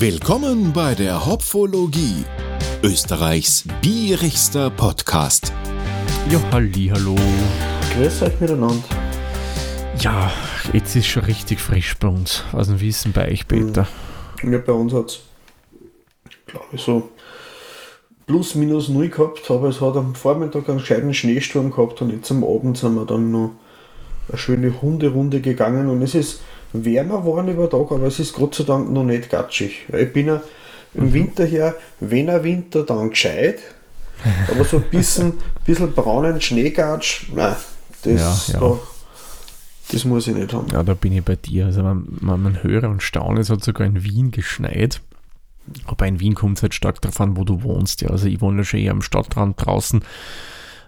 [0.00, 2.24] Willkommen bei der Hopfologie,
[2.84, 5.52] Österreichs bierigster Podcast.
[6.30, 7.16] Ja, halli, hallo.
[7.96, 8.84] Grüß euch miteinander.
[9.98, 10.30] Ja,
[10.72, 12.44] jetzt ist schon richtig frisch bei uns.
[12.52, 13.88] Also wie ist denn bei euch, Peter?
[14.44, 15.20] Ja, bei uns hat es,
[16.46, 17.08] glaube ich, so
[18.24, 22.30] plus minus null gehabt, aber es hat am Vormittag einen gescheiten Schneesturm gehabt und jetzt
[22.30, 23.50] am Abend sind wir dann noch
[24.28, 26.40] eine schöne Hunderunde gegangen und es ist
[26.72, 29.86] wärmer geworden über Tag, aber es ist Gott sei Dank noch nicht gatschig.
[29.92, 30.42] Ich bin ja
[30.94, 33.58] im Winter her, wenn ein Winter, dann gescheit,
[34.50, 37.56] aber so ein bisschen, bisschen braunen Schneegatsch, nein,
[38.02, 38.60] das, Ja, ja.
[38.60, 38.78] Da,
[39.90, 40.68] das muss ich nicht haben.
[40.72, 41.66] Ja, da bin ich bei dir.
[41.66, 45.00] Also man, man, man höre und staune, es hat sogar in Wien geschneit.
[45.86, 48.02] Aber in Wien kommt es halt stark darauf an, wo du wohnst.
[48.02, 48.10] Ja.
[48.10, 50.02] Also ich wohne ja schon eher am Stadtrand draußen.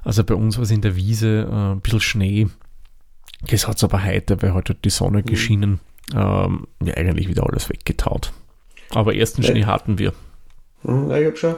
[0.02, 2.48] Also bei uns war es in der Wiese äh, ein bisschen Schnee.
[3.48, 5.80] Das hat es aber heute, weil heute hat die Sonne geschienen,
[6.14, 8.32] ähm, ja eigentlich wieder alles weggetaut.
[8.90, 9.42] Aber ersten.
[9.42, 10.12] Schnee hatten wir.
[10.82, 11.54] Hm, na, Ich habe schon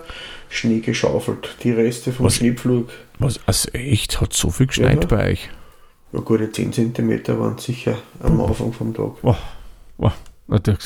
[0.48, 1.56] Schnee geschaufelt.
[1.62, 2.36] Die Reste vom Was?
[2.36, 5.08] Schneepflug, Was, also echt, hat so viel geschneit Ja.
[5.16, 5.48] bei euch?
[6.12, 9.12] ja, gute 10 cm waren sicher am Anfang vom Tag.
[10.48, 10.76] Na, der-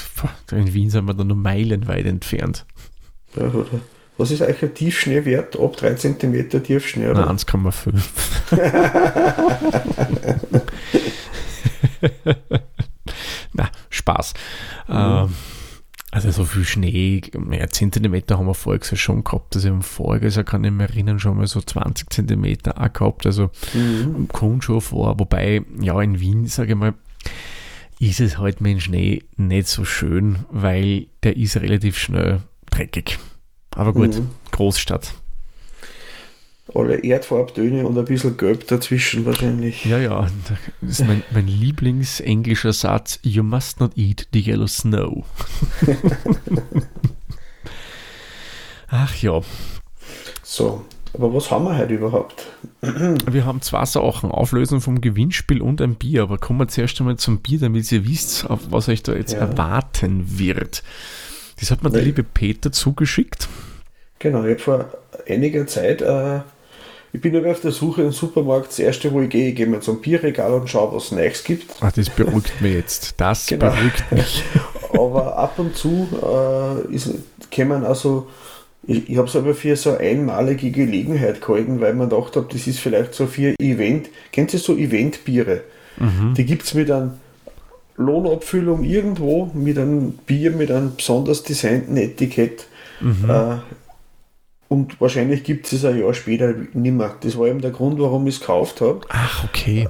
[0.52, 2.64] In Wien sind wir da nur meilenweit entfernt.
[3.34, 3.66] Ja, oder?
[4.18, 5.58] Was ist eigentlich ein Tiefschneewert?
[5.58, 7.26] Ab 3 cm Tiefschnee, oder?
[7.26, 7.92] Na, 1,5.
[13.52, 14.34] Na, Spaß.
[14.88, 15.28] Ähm,
[16.12, 19.54] also so viel Schnee, ja, 10 cm haben wir voriges Jahr schon gehabt.
[19.56, 23.26] Also im voriges Jahr kann ich mich erinnern, schon mal so 20 cm auch gehabt.
[23.26, 24.28] Also Mhm.
[24.28, 25.18] kommt schon vor.
[25.18, 26.94] Wobei, ja, in Wien, sage ich mal,
[27.98, 33.18] ist es halt mit dem Schnee nicht so schön, weil der ist relativ schnell dreckig.
[33.76, 34.30] Aber gut, Mhm.
[34.50, 35.14] Großstadt.
[36.74, 39.84] Alle Erdfarbtöne und ein bisschen Gelb dazwischen wahrscheinlich.
[39.84, 40.26] Ja, ja,
[40.80, 43.20] das ist mein, mein Lieblingsenglischer Satz.
[43.22, 45.24] You must not eat the yellow snow.
[48.88, 49.40] Ach ja,
[50.42, 52.46] So, aber was haben wir heute überhaupt?
[52.80, 57.16] wir haben zwei Sachen, Auflösen vom Gewinnspiel und ein Bier, aber kommen wir zuerst einmal
[57.16, 59.40] zum Bier, damit ihr wisst, auf was euch da jetzt Ja.
[59.40, 60.82] erwarten wird.
[61.58, 62.06] Das hat mir der Nein.
[62.08, 63.48] liebe Peter zugeschickt.
[64.18, 64.84] Genau, ich habe vor
[65.28, 66.40] einiger Zeit, äh,
[67.12, 68.68] ich bin aber auf der Suche im Supermarkt.
[68.68, 71.44] Das erste, wo ich gehe, ich gehe mal zum Bierregal und schaue, was es Neues
[71.44, 71.74] gibt.
[71.80, 73.14] Ach, das beruhigt mich jetzt.
[73.16, 73.70] Das Genau.
[73.70, 74.44] beruhigt mich.
[74.92, 76.08] Aber ab und zu
[76.90, 77.10] äh, ist,
[77.50, 78.26] kämen also,
[78.86, 82.66] ich, ich habe es aber für so einmalige Gelegenheit gehalten, weil man gedacht habe, das
[82.66, 84.08] ist vielleicht so für Event.
[84.30, 85.62] Kennt ihr so Eventbiere?
[86.36, 87.12] Die gibt es mit einem
[87.96, 92.66] Lohnabfüllung irgendwo, mit einem Bier, mit einem besonders designten Etikett.
[93.00, 93.56] Äh,
[94.68, 97.14] und wahrscheinlich gibt es es ein Jahr später nicht mehr.
[97.20, 99.00] Das war eben der Grund, warum ich es gekauft habe.
[99.08, 99.88] Ach, okay.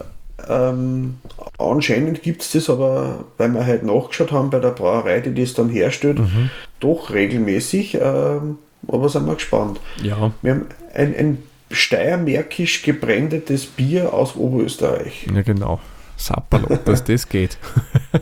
[0.48, 1.19] Ähm,
[1.59, 5.54] anscheinend gibt es das aber, weil wir halt nachgeschaut haben bei der Brauerei, die das
[5.54, 6.20] dann herstellt,
[6.81, 7.98] doch regelmäßig.
[8.00, 9.81] Ähm, aber sind wir gespannt.
[10.03, 15.26] Ja, Wir haben ein, ein steiermärkisch gebrändetes Bier aus Oberösterreich.
[15.34, 15.81] ja genau.
[16.16, 17.59] Sapperlo, dass das geht.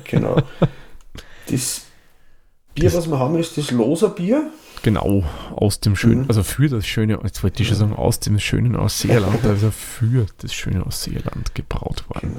[0.05, 0.37] Genau.
[1.51, 1.83] das
[2.75, 4.51] Bier, was wir haben, ist das Loser Bier.
[4.85, 5.25] Genau,
[5.57, 6.29] aus dem schönen, Mhm.
[6.29, 10.27] also für das schöne, jetzt wollte ich schon sagen, aus dem schönen Ausseerland, also für
[10.43, 12.35] das schöne Ausseerland gebraut worden.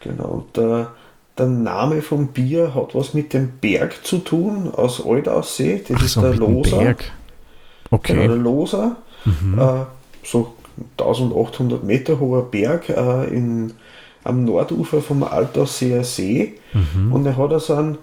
[0.00, 0.24] Genau.
[0.44, 0.90] Und der,
[1.38, 5.82] der Name vom Bier hat was mit dem Berg zu tun, aus Altaussee.
[5.88, 6.78] Das Ach ist so, der Loser.
[6.78, 6.98] Berg.
[8.02, 9.58] Genau, der Okay, Loser, mhm.
[9.58, 9.84] äh,
[10.24, 10.54] so
[10.98, 13.72] 1800 Meter hoher Berg äh, in,
[14.24, 16.54] am Nordufer vom Altausseer See.
[16.72, 17.12] Mhm.
[17.12, 17.98] Und er hat also einen,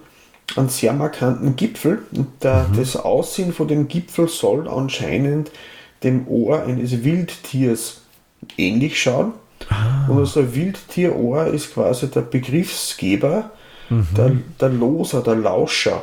[0.57, 2.00] einen sehr markanten Gipfel.
[2.16, 2.78] Und der, Mhm.
[2.78, 5.51] das Aussehen von dem Gipfel soll anscheinend
[6.03, 8.01] dem Ohr eines Wildtiers
[8.57, 9.34] ähnlich schauen.
[9.69, 10.07] Ah.
[10.09, 13.51] Und also Wildtierohr ist quasi der Begriffsgeber,
[13.90, 14.07] Mhm.
[14.17, 16.01] der, der Loser, der Lauscher.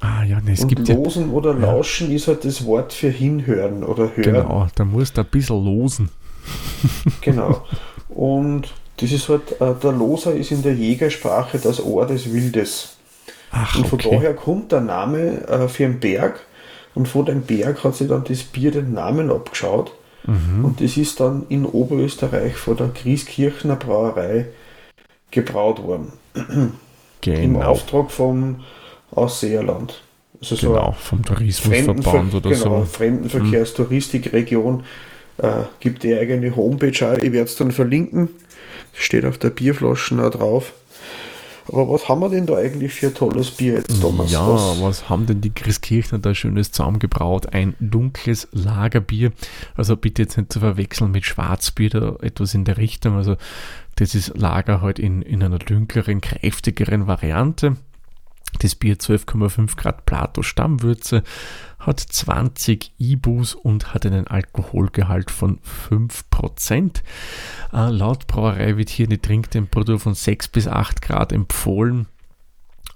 [0.00, 3.08] ah ja, ne, es Und gibt ja, losen oder lauschen ist halt das Wort für
[3.10, 4.22] hinhören oder hören.
[4.22, 6.08] genau, da musst du ein bisschen losen.
[7.20, 7.64] Genau.
[8.08, 12.96] Und das ist halt, äh, der Loser ist in der Jägersprache das Ohr des Wildes.
[13.50, 14.10] Ach, Und von okay.
[14.12, 16.40] daher kommt der Name äh, für den Berg.
[16.94, 19.92] Und von dem Berg hat sich dann das Bier den Namen abgeschaut.
[20.26, 20.64] Mhm.
[20.64, 24.46] Und das ist dann in Oberösterreich von der Grieskirchner Brauerei
[25.30, 26.12] gebraut worden.
[26.34, 26.72] Im
[27.20, 28.64] Genau, Auftrag vom
[29.10, 30.02] Ausseerland.
[30.40, 32.84] Also so genau, vom Tourismusverband oder genau, so.
[32.84, 34.84] Fremdenverkehrstouristikregion
[35.38, 36.90] äh, gibt die eigene Homepage.
[36.90, 38.28] Ich werde es dann verlinken.
[38.92, 40.72] Steht auf der Bierflasche drauf.
[41.68, 44.30] Aber was haben wir denn da eigentlich für tolles Bier jetzt, Thomas?
[44.32, 47.52] Ja, Was- was haben denn die Christkirchner da schönes zusammengebraut?
[47.52, 49.32] Ein dunkles Lagerbier.
[49.76, 53.16] Also bitte jetzt nicht zu verwechseln mit Schwarzbier oder etwas in der Richtung.
[53.16, 53.36] Also
[53.96, 57.76] das ist Lager halt in, in einer dunkleren, kräftigeren Variante.
[58.60, 61.22] Das Bier 12,5 Grad Plato Stammwürze,
[61.88, 65.58] hat 20 IBUs und hat einen Alkoholgehalt von
[65.90, 67.02] 5%.
[67.72, 72.06] Äh, laut Brauerei wird hier eine Trinktemperatur von 6 bis 8 Grad empfohlen,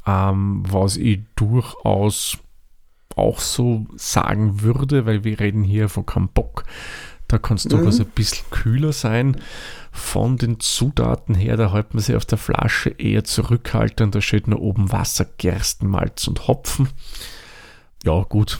[0.06, 2.38] ähm, was ich durchaus
[3.16, 6.64] auch so sagen würde, weil wir reden hier von Kambock.
[7.28, 7.70] Da kann es mhm.
[7.70, 9.40] durchaus ein bisschen kühler sein.
[9.90, 14.14] Von den Zutaten her, da hält man sich auf der Flasche eher zurückhaltend.
[14.14, 16.88] Da steht nur oben Wasser, Gerstenmalz und Hopfen.
[18.04, 18.58] Ja, gut.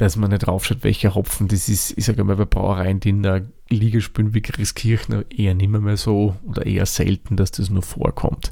[0.00, 3.22] Dass man nicht draufschaut, welcher Hopfen das ist, ich sage mal bei Brauereien, die in
[3.22, 7.68] der Liga spielen wie Christkirchner, eher nicht mehr, mehr so oder eher selten, dass das
[7.68, 8.50] nur vorkommt.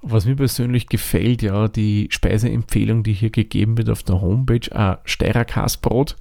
[0.00, 4.96] Was mir persönlich gefällt, ja, die Speiseempfehlung, die hier gegeben wird auf der Homepage, ein
[5.04, 6.16] Steirer Kasbrot.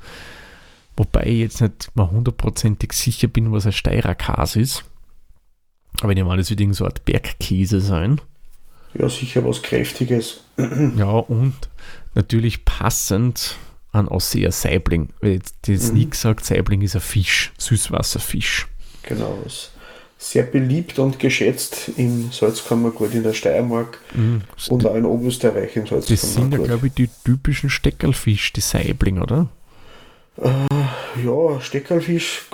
[0.97, 4.83] Wobei ich jetzt nicht mal hundertprozentig sicher bin, was ein Steirer Kas ist.
[6.01, 8.19] Aber ich nehme an, das wird irgendeine so Art Bergkäse sein.
[8.99, 10.43] Ja, sicher was Kräftiges.
[10.57, 11.55] ja, und
[12.15, 13.55] natürlich passend
[13.95, 15.09] an Osseer Saibling.
[15.21, 15.93] Weil jetzt mhm.
[15.93, 18.67] nie gesagt, Saibling ist ein Fisch, Süßwasserfisch.
[19.03, 19.37] Genau,
[20.17, 24.41] sehr beliebt und geschätzt im Salzkammergut in der Steiermark mhm.
[24.69, 26.11] und auch in Oberösterreich im Salzkammergut.
[26.11, 29.49] Das sind ja, glaube ich, die typischen Steckerlfisch, die Saibling, oder?
[30.41, 30.49] Äh,
[31.23, 32.45] ja, Steckerlfisch,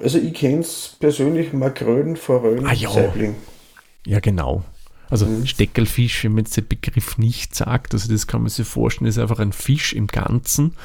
[0.00, 2.90] also ich kenne es persönlich, Makrölen, Forellen, ah, ja.
[2.90, 3.36] Saibling.
[4.06, 4.64] Ja, genau.
[5.10, 5.46] Also mhm.
[5.46, 9.18] Steckerlfisch, wenn man jetzt den Begriff nicht sagt, also das kann man sich vorstellen, ist
[9.18, 10.76] einfach ein Fisch im Ganzen.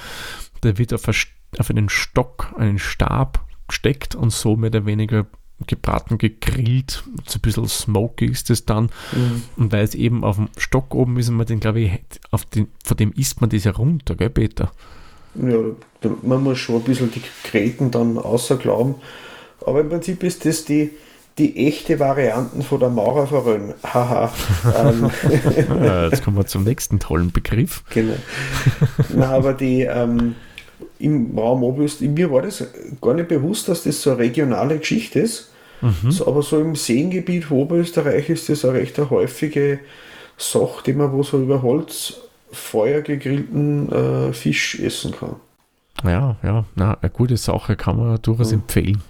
[0.64, 5.28] Der wird auf, auf einen Stock, einen Stab gesteckt und so mehr oder weniger
[5.68, 8.90] gebraten, gegrillt, so ein bisschen smoky ist es dann.
[9.14, 9.44] Mhm.
[9.56, 11.92] Und weil es eben auf dem Stock oben ist, man den, glaube ich,
[12.32, 14.72] auf den, von dem isst man das ja runter, gell, Peter?
[15.36, 15.58] Ja,
[16.24, 18.96] man muss schon ein bisschen die Gräten dann außer glauben.
[19.66, 20.92] Aber im Prinzip ist das die,
[21.38, 23.74] die echte Varianten von der Maurerforellen.
[23.84, 24.34] Haha.
[24.78, 25.12] ähm.
[26.12, 27.84] Jetzt kommen wir zum nächsten tollen Begriff.
[27.90, 28.16] Genau.
[29.14, 30.36] Na, aber die, ähm,
[31.00, 32.66] im Raum Oberöst, mir war das
[33.02, 35.52] gar nicht bewusst, dass das so eine regionale Geschichte ist.
[35.82, 36.12] Mhm.
[36.12, 39.80] So, aber so im Seengebiet Oberösterreich ist das eine recht häufige
[40.38, 42.14] Sache, die man wo so über Holz
[42.52, 45.36] Feuer gegrillten äh, Fisch essen kann.
[46.04, 48.60] Ja, ja, na, eine gute Sache kann man durchaus mhm.
[48.60, 49.02] empfehlen.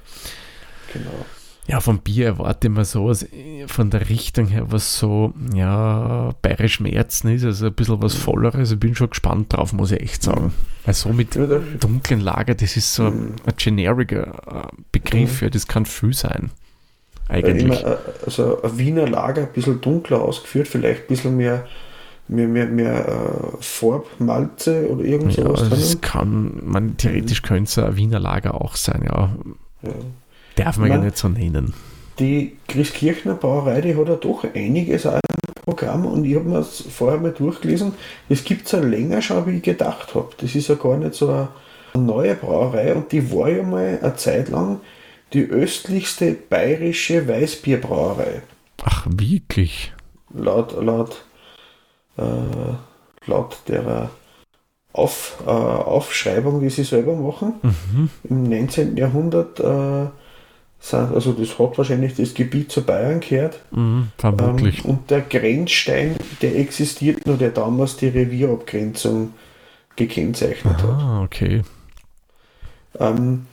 [0.93, 1.25] Genau.
[1.67, 3.25] Ja, vom Bier erwarte ich mir sowas
[3.67, 8.71] von der Richtung her, was so, ja, bayerisch Märzen ist, also ein bisschen was Volleres.
[8.71, 10.53] Ich bin schon gespannt drauf, muss ich echt sagen.
[10.85, 15.87] Weil so mit dunklen Lager, das ist so ein generiger äh, Begriff, ja, das kann
[15.87, 16.51] viel sein.
[17.29, 17.81] Eigentlich.
[17.81, 21.65] Immer, äh, also ein Wiener Lager, ein bisschen dunkler ausgeführt, vielleicht ein bisschen mehr
[22.27, 25.61] mehr, mehr, mehr äh, Farbmalze oder irgend sowas.
[25.61, 27.47] Ja, das kann, man theoretisch mhm.
[27.47, 29.35] könnte es ein Wiener Lager auch sein, ja.
[29.83, 29.91] ja.
[30.55, 31.73] Darf man ja nicht so nennen.
[32.19, 35.19] Die Christkirchner Brauerei, die hat ja doch einiges an
[35.65, 37.93] Programm und ich habe mir das vorher mal durchgelesen.
[38.29, 40.29] Es gibt es ja länger schon, wie ich gedacht habe.
[40.37, 41.47] Das ist ja gar nicht so eine,
[41.95, 44.81] neue Brauerei und die war ja mal eine Zeit lang
[45.33, 48.41] die östlichste bayerische Weißbierbrauerei.
[48.83, 49.93] Ach, wirklich?
[50.33, 51.23] Laut, laut,
[52.17, 52.23] äh,
[53.25, 54.09] laut der
[54.93, 57.53] Auf, äh, Aufschreibung, die sie selber machen.
[57.61, 58.09] Mhm.
[58.29, 58.97] Im 19.
[58.97, 60.09] Jahrhundert äh,
[60.91, 63.59] also das hat wahrscheinlich das Gebiet zu Bayern gehört.
[63.71, 64.85] Mhm, vermutlich.
[64.85, 69.33] Ähm, und der Grenzstein, der existiert nur, der damals die Revierabgrenzung
[69.95, 70.89] gekennzeichnet Aha, hat.
[70.89, 71.63] Ah, okay.
[72.99, 73.47] Ähm,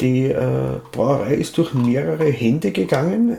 [0.00, 3.38] die äh, Brauerei ist durch mehrere Hände gegangen.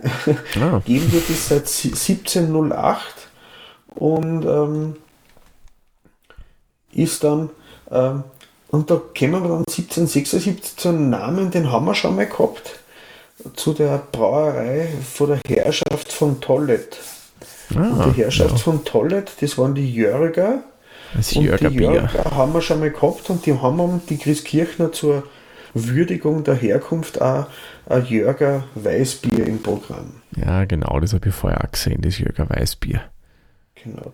[0.60, 0.80] Ah.
[0.86, 3.28] Geben wird es seit 1708
[3.96, 4.96] und ähm,
[6.94, 7.50] ist dann,
[7.90, 8.24] ähm,
[8.70, 12.81] und da kommen wir dann 1776 zu einem Namen, den haben wir schon mal gehabt
[13.56, 16.98] zu der Brauerei vor der Herrschaft von Tollet.
[17.76, 18.58] Ah, die Herrschaft ja.
[18.58, 20.64] von Tollet, das waren die Jörger.
[21.14, 24.92] Das und Jörger die Jörger haben wir schon mal gehabt und die haben die Christkirchner
[24.92, 25.24] zur
[25.74, 27.48] Würdigung der Herkunft auch
[27.88, 30.22] ein Jörger Weißbier im Programm.
[30.36, 33.02] Ja, genau, das habe ich vorher auch gesehen, das Jörger Weißbier.
[33.76, 34.14] Genau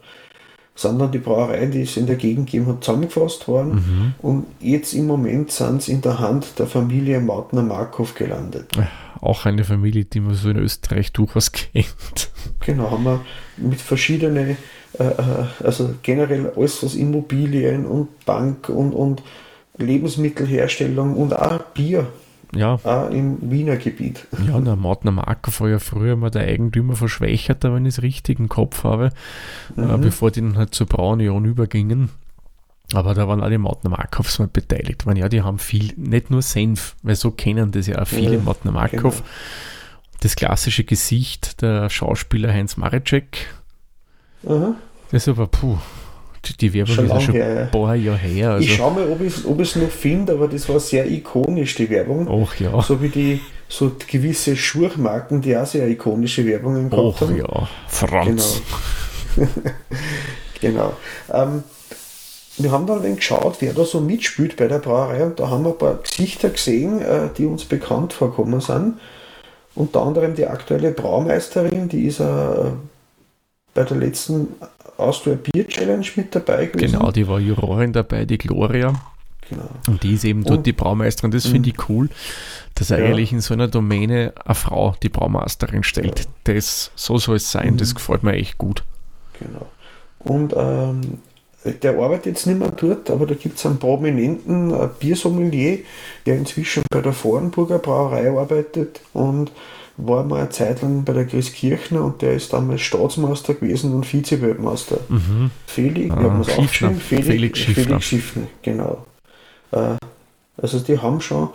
[0.78, 3.74] sondern die Brauereien, die es in der Gegend gegeben hat, zusammengefasst worden.
[3.74, 4.14] Mhm.
[4.20, 8.72] Und jetzt im Moment sind sie in der Hand der Familie Mautner-Markov gelandet.
[9.20, 12.30] Auch eine Familie, die man so in Österreich durchaus kennt.
[12.60, 13.22] Genau, haben wir
[13.58, 14.56] mit verschiedenen,
[15.00, 19.24] äh, äh, also generell alles was Immobilien und Bank und, und
[19.80, 22.06] Lebensmittelherstellung und auch Bier
[22.54, 22.80] ja.
[22.84, 24.28] Auch im Wiener Gebiet.
[24.48, 28.40] Ja, der Marker war ja früher mal der Eigentümer von Schwächerter, wenn ich es richtig
[28.40, 29.12] im Kopf habe,
[29.76, 29.90] äh, mhm.
[29.90, 32.10] äh, bevor die dann halt zu Braunion übergingen.
[32.94, 35.06] Aber da waren alle Mautner Markovs mal beteiligt.
[35.06, 38.36] Waren ja, die haben viel, nicht nur Senf, weil so kennen das ja auch viele
[38.36, 39.18] ja, Mautner Markov.
[39.18, 39.30] Genau.
[40.22, 43.48] Das klassische Gesicht der Schauspieler Heinz Mareczek.
[45.12, 45.78] Das ist aber, puh,
[46.62, 47.62] die, Werbung Schon ist ja lang schon her, ja.
[47.62, 48.52] ein paar Jahre her.
[48.52, 51.76] Also, Ich schaue mal, ob ich ob es noch finde, aber das war sehr ikonisch,
[51.76, 52.28] die Werbung.
[52.30, 57.22] ach ja, So wie die so gewisse Schuhmarken, die auch sehr ikonische Werbungen gehabt ach
[57.22, 57.38] haben.
[57.38, 58.62] ja, Franz.
[59.36, 59.48] Genau.
[60.62, 60.94] genau.
[61.34, 61.64] Ähm,
[62.60, 65.72] wir haben dann geschaut, wer da so mitspielt bei der Brauerei und da haben wir
[65.72, 68.96] ein paar Gesichter gesehen, äh, die uns bekannt vorkommen sind.
[69.76, 72.72] Unter anderem die aktuelle Braumeisterin, die ist äh,
[73.78, 74.48] bei der letzten
[74.98, 76.94] Austria Bier Challenge mit dabei gewesen.
[76.94, 79.00] Genau, die war Jurorin dabei, die Gloria.
[79.48, 79.70] genau.
[79.88, 81.30] Und die ist eben dort Und- die Braumeisterin.
[81.32, 82.10] Das finde ich cool,
[82.76, 82.98] dass Ja.
[82.98, 86.28] eigentlich in so einer Domäne eine Frau die Braumeisterin stellt.
[86.46, 87.78] Das, so soll es sein, Mhm.
[87.78, 88.84] das gefällt mir echt gut.
[89.40, 89.68] Genau.
[90.20, 91.20] Und ähm,
[91.84, 95.80] der arbeitet jetzt nicht mehr dort, aber da gibt es einen prominenten äh, Biersommelier,
[96.26, 99.52] der inzwischen bei der Vorenburger Brauerei arbeitet und
[99.98, 104.06] war mal eine Zeit lang bei der Christkirchner und der ist damals Staatsmeister gewesen und
[104.06, 105.00] Vize-Weltmeister.
[105.10, 105.50] Mhm.
[105.66, 107.00] Felix, Ah, es aufgeschrieben?
[107.00, 107.84] Felix, Felix Schiffner.
[107.84, 109.06] Felix Schiffner, genau.
[109.72, 109.96] Äh,
[110.58, 111.50] also die haben schon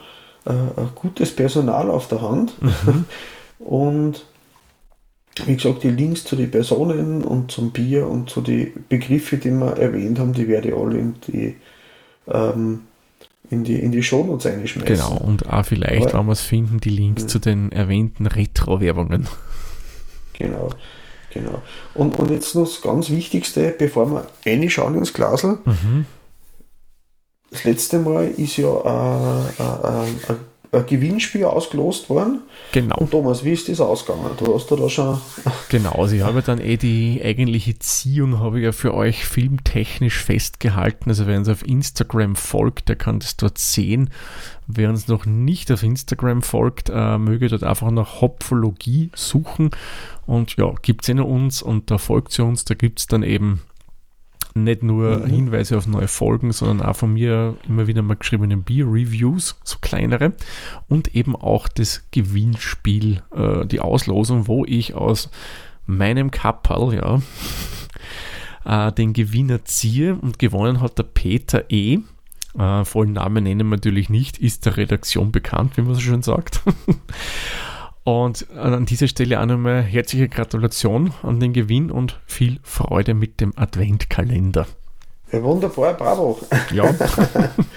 [0.45, 3.05] äh, ein gutes Personal auf der Hand Mhm.
[3.61, 4.25] und
[5.47, 9.51] wie gesagt, die Links zu den Personen und zum Bier und zu den Begriffe, die
[9.51, 11.57] wir erwähnt haben, die werde ich alle in die,
[12.29, 12.81] ähm,
[13.53, 14.87] in die, in die Shownotes einschmeißen.
[14.97, 17.29] Genau, und auch vielleicht, Aber- wenn wir es finden, die Links Mhm.
[17.29, 19.29] zu den erwähnten Retro-Werbungen.
[20.39, 20.71] Genau,
[21.33, 21.63] genau.
[21.95, 25.59] Und, und jetzt noch das ganz Wichtigste, bevor wir reinschauen ins Glasl.
[25.65, 26.07] Mhm.
[27.51, 30.37] Das letzte Mal ist ja äh, äh, äh,
[30.73, 32.41] ein Gewinnspiel ausgelost worden.
[32.73, 32.97] Genau.
[32.97, 34.31] Und Thomas, wie ist das ausgegangen?
[34.39, 35.21] Du hast da schon.
[35.69, 40.19] Genau, also ich habe dann eh die eigentliche Ziehung habe ich ja für euch filmtechnisch
[40.23, 41.11] festgehalten.
[41.11, 44.11] Also wer uns auf Instagram folgt, der kann das dort sehen.
[44.67, 49.71] Wer uns noch nicht auf Instagram folgt, äh, möge dort einfach nach Hopfologie suchen.
[50.27, 52.65] Und ja, gibt es eh noch uns und da folgt sie uns.
[52.65, 53.61] Da gibt es dann eben
[54.55, 55.27] nicht nur Mhm.
[55.27, 60.33] Hinweise auf neue Folgen, sondern auch von mir immer wieder mal geschriebene Bier-Reviews, so kleinere.
[60.89, 65.31] Und eben auch das Gewinnspiel, äh, die Auslosung, wo ich aus
[65.87, 67.23] meinem Kapperl, ja,
[68.89, 70.15] äh, den Gewinner ziehe.
[70.15, 71.99] Und gewonnen hat der Peter E.
[72.59, 76.23] Äh, vollen Namen nennen wir natürlich nicht, ist der Redaktion bekannt, wie man so schön
[76.23, 76.61] sagt.
[78.05, 83.41] Und an dieser Stelle auch nochmal herzliche Gratulation an den Gewinn und viel Freude mit
[83.41, 84.67] dem Adventkalender.
[85.31, 86.41] Ja, wunderbar, bravo.
[86.73, 86.93] Ja.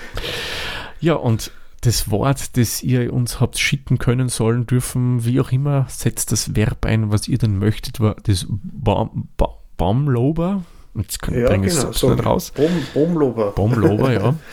[0.99, 1.51] ja, und
[1.81, 6.55] das Wort, das ihr uns habt schicken können, sollen, dürfen, wie auch immer, setzt das
[6.55, 10.63] Verb ein, was ihr dann möchtet, war das Baum, ba Baumlober.
[10.95, 11.89] Jetzt kann, Ja, bringe ich genau.
[11.89, 12.53] es so raus.
[12.55, 13.51] Bom, Bomlober.
[13.51, 14.35] Baumlober, ja.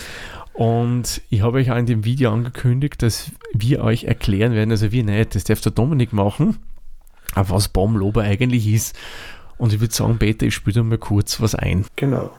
[0.55, 4.93] Und ich habe euch auch in dem Video angekündigt, dass wir euch erklären werden, also
[4.93, 6.59] wir nicht, das darf der Dominik machen,
[7.35, 8.97] aber was Baumlober eigentlich ist.
[9.57, 11.87] Und ich würde sagen, Peter, ich spiele da mal kurz was ein.
[11.97, 12.31] Genau.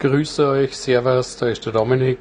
[0.00, 2.18] Grüße euch, Servus, da ist der Dominik.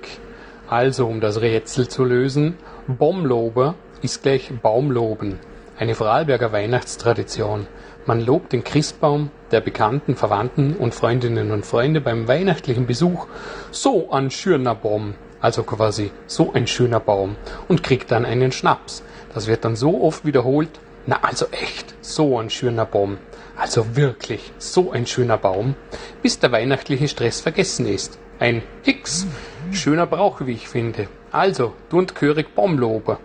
[0.68, 2.56] Also, um das Rätsel zu lösen,
[2.88, 5.40] Bomlober ist gleich Baumloben.
[5.78, 7.68] Eine Vorarlberger Weihnachtstradition.
[8.08, 13.28] Man lobt den Christbaum der Bekannten, Verwandten und Freundinnen und Freunde beim weihnachtlichen Besuch.
[13.72, 17.36] So ein schöner Baum, also quasi so ein schöner Baum,
[17.68, 19.04] und kriegt dann einen Schnaps.
[19.34, 20.70] Das wird dann so oft wiederholt.
[21.06, 23.18] Na, also echt, so ein schöner Baum.
[23.58, 25.76] Also wirklich, so ein schöner Baum,
[26.22, 28.20] bis der weihnachtliche Stress vergessen ist.
[28.40, 29.28] Ein X.
[29.74, 31.10] Schöner Brauch, wie ich finde.
[31.34, 33.20] Also, du und Körig Baumlober.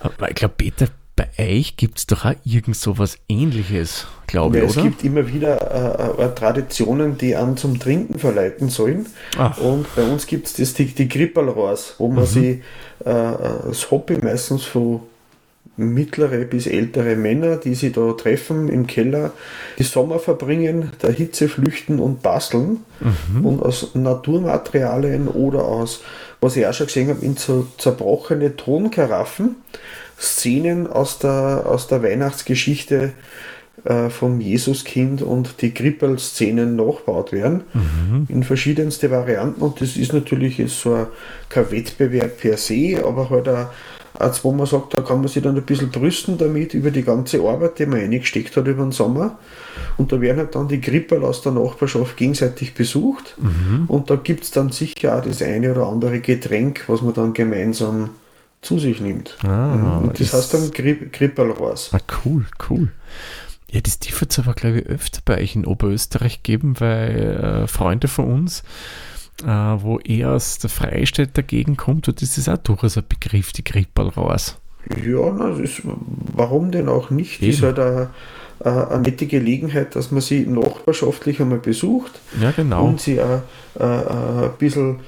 [0.00, 4.58] Aber ich glaube, Peter, bei euch gibt es doch auch irgend so was ähnliches, glaube
[4.58, 4.86] Ja, ich, es oder?
[4.88, 9.06] gibt immer wieder äh, äh, Traditionen, die an zum Trinken verleiten sollen.
[9.36, 9.58] Ach.
[9.58, 12.14] Und bei uns gibt es das, die, die Krippelrohrs, wo Mhm.
[12.14, 12.62] man sie
[13.04, 13.36] äh, äh,
[13.68, 15.00] das Hobby meistens von
[15.76, 19.32] mittlere bis ältere Männer, die sie da treffen im Keller,
[19.78, 23.44] die Sommer verbringen, der Hitze flüchten und basteln Mhm.
[23.46, 26.00] und aus Naturmaterialien oder aus,
[26.40, 29.56] was ich auch schon gesehen habe, in so zerbrochene Tonkaraffen
[30.22, 33.12] Szenen aus der, aus der Weihnachtsgeschichte
[33.84, 37.62] äh, vom Jesuskind und die Krippel-Szenen nachgebaut werden
[38.28, 41.06] in verschiedenste Varianten und das ist natürlich jetzt so ein,
[41.48, 43.66] kein Wettbewerb per se, aber halt auch
[44.18, 47.02] als wo man sagt, da kann man sich dann ein bisschen brüsten damit über die
[47.02, 49.38] ganze Arbeit, die man reingesteckt hat über den Sommer.
[49.96, 53.36] Und da werden halt dann die Krippel aus der Nachbarschaft gegenseitig besucht.
[53.88, 57.32] Und da gibt es dann sicher auch das eine oder andere Getränk, was man dann
[57.32, 58.10] gemeinsam
[58.62, 59.36] zu sich nimmt.
[59.44, 61.90] Ah, und das heißt dann Kri- Krippelrohrs.
[61.92, 62.88] Ah, cool, cool.
[63.70, 67.66] Ja, das dürfte es aber, glaube ich, öfter bei euch in Oberösterreich geben, weil äh,
[67.66, 68.62] Freunde von uns,
[69.42, 73.52] äh, wo er aus der Freistädter Gegend kommt, und das ist auch durchaus ein Begriff,
[73.52, 74.58] die Krippel raus.
[75.04, 77.40] Ja, na, ist, warum denn auch nicht?
[77.42, 77.50] Eben.
[77.52, 78.08] Ist halt ein,
[78.64, 82.84] äh, eine nette Gelegenheit, dass man sie nachbarschaftlich einmal besucht Ja, genau.
[82.86, 83.42] und sie auch
[83.78, 85.00] äh, äh, ein bisschen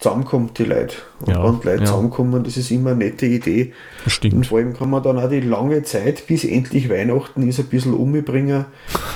[0.00, 0.96] zusammenkommt, die Leute.
[1.20, 1.86] Und Ja, wenn die Leute ja.
[1.86, 3.72] zusammenkommen, das ist immer eine nette Idee.
[4.04, 4.46] Und Stimmt.
[4.46, 7.94] vor allem kann man dann auch die lange Zeit, bis endlich Weihnachten ist, ein bisschen
[7.94, 8.64] umbringen,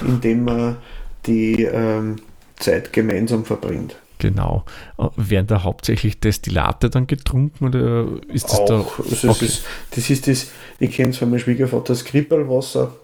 [0.07, 0.77] indem man
[1.27, 2.17] die ähm,
[2.57, 3.97] Zeit gemeinsam verbringt.
[4.19, 4.65] Genau.
[4.99, 8.79] Äh, Werden da hauptsächlich Destillate dann getrunken oder ist das da?
[8.81, 9.47] Auch, also Okay.
[9.47, 10.47] ist, das ist das,
[10.79, 12.95] ich kenne es von meinem Schwiegervater, das Krippelwasser,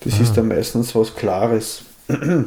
[0.00, 0.22] das Ah.
[0.22, 1.82] ist dann meistens was Klares.
[2.08, 2.44] Äh, äh,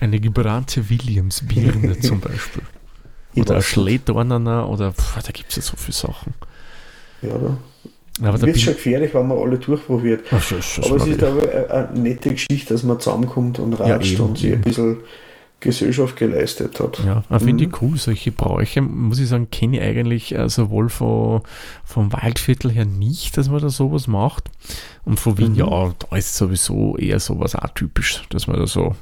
[0.00, 2.62] Eine gebrannte Williams-Birne zum Beispiel.
[3.42, 3.62] Oder.
[3.62, 6.34] Schlehdornener oder pf, da gibt es ja so viele Sachen.
[7.22, 10.24] Ja, da Aber da wird schon gefährlich, wenn man alle durchprobiert.
[10.30, 13.74] Ach, schon- schon Aber es ist aber eine, eine nette Geschichte, dass man zusammenkommt und
[13.74, 14.56] ratscht eben, und sich eben.
[14.56, 14.96] ein bisschen
[15.60, 17.02] Gesellschaft geleistet hat.
[17.04, 17.70] Ja, aber finde Mhm.
[17.72, 21.40] ich cool, solche Bräuche, muss ich sagen, kenne ich eigentlich äh, sowohl von,
[21.82, 24.50] vom Waldviertel her nicht, dass man da sowas macht.
[25.06, 25.58] Und von Wien, Mhm.
[25.58, 28.94] ja, da ist sowieso eher sowas atypisch, dass man da so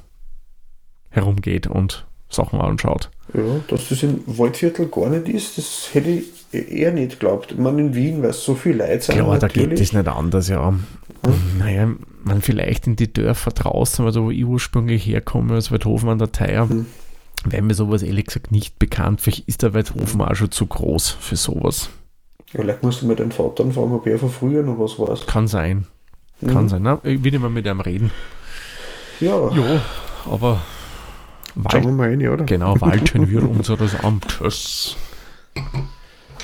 [1.10, 3.10] herumgeht und Sachen anschaut.
[3.32, 7.56] Ja, dass das im Waldviertel gar nicht ist, das hätte ich eher nicht geglaubt.
[7.58, 10.48] Meine, in Wien, weil es so viele Leute sind, Ja, da geht das nicht anders,
[10.48, 10.74] ja.
[11.58, 11.88] Naja,
[12.22, 16.32] man vielleicht in die Dörfer draußen, also wo ich ursprünglich herkomme, aus Weidhofen an der
[16.32, 16.86] Theier, Mhm.
[17.46, 19.22] wäre mir sowas ehrlich gesagt nicht bekannt.
[19.22, 21.88] Vielleicht ist der Weidhofen auch schon zu groß für sowas.
[22.52, 25.26] Ja, vielleicht musst du mit deinem Vater fragen, ob er von früher noch was weiß.
[25.26, 25.86] Kann sein.
[26.46, 26.68] Kann Mhm.
[26.68, 26.82] sein.
[26.82, 28.10] Na, ich will immer mit ihm reden.
[29.20, 29.80] Ja, Ja,
[30.30, 30.60] aber
[31.54, 32.44] schauen Wald, wir mal rein, oder?
[32.44, 34.96] genau, walten wir unseres Amtes.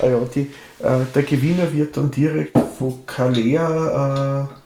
[0.01, 4.61] Ah ja, die, äh, der Gewinner wird dann direkt von Kalea, äh,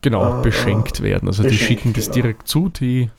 [0.00, 1.28] Genau, Äh, beschenkt werden.
[1.28, 2.14] Also die beschenkt, schicken das genau.
[2.14, 2.68] direkt zu.
[2.68, 3.10] Die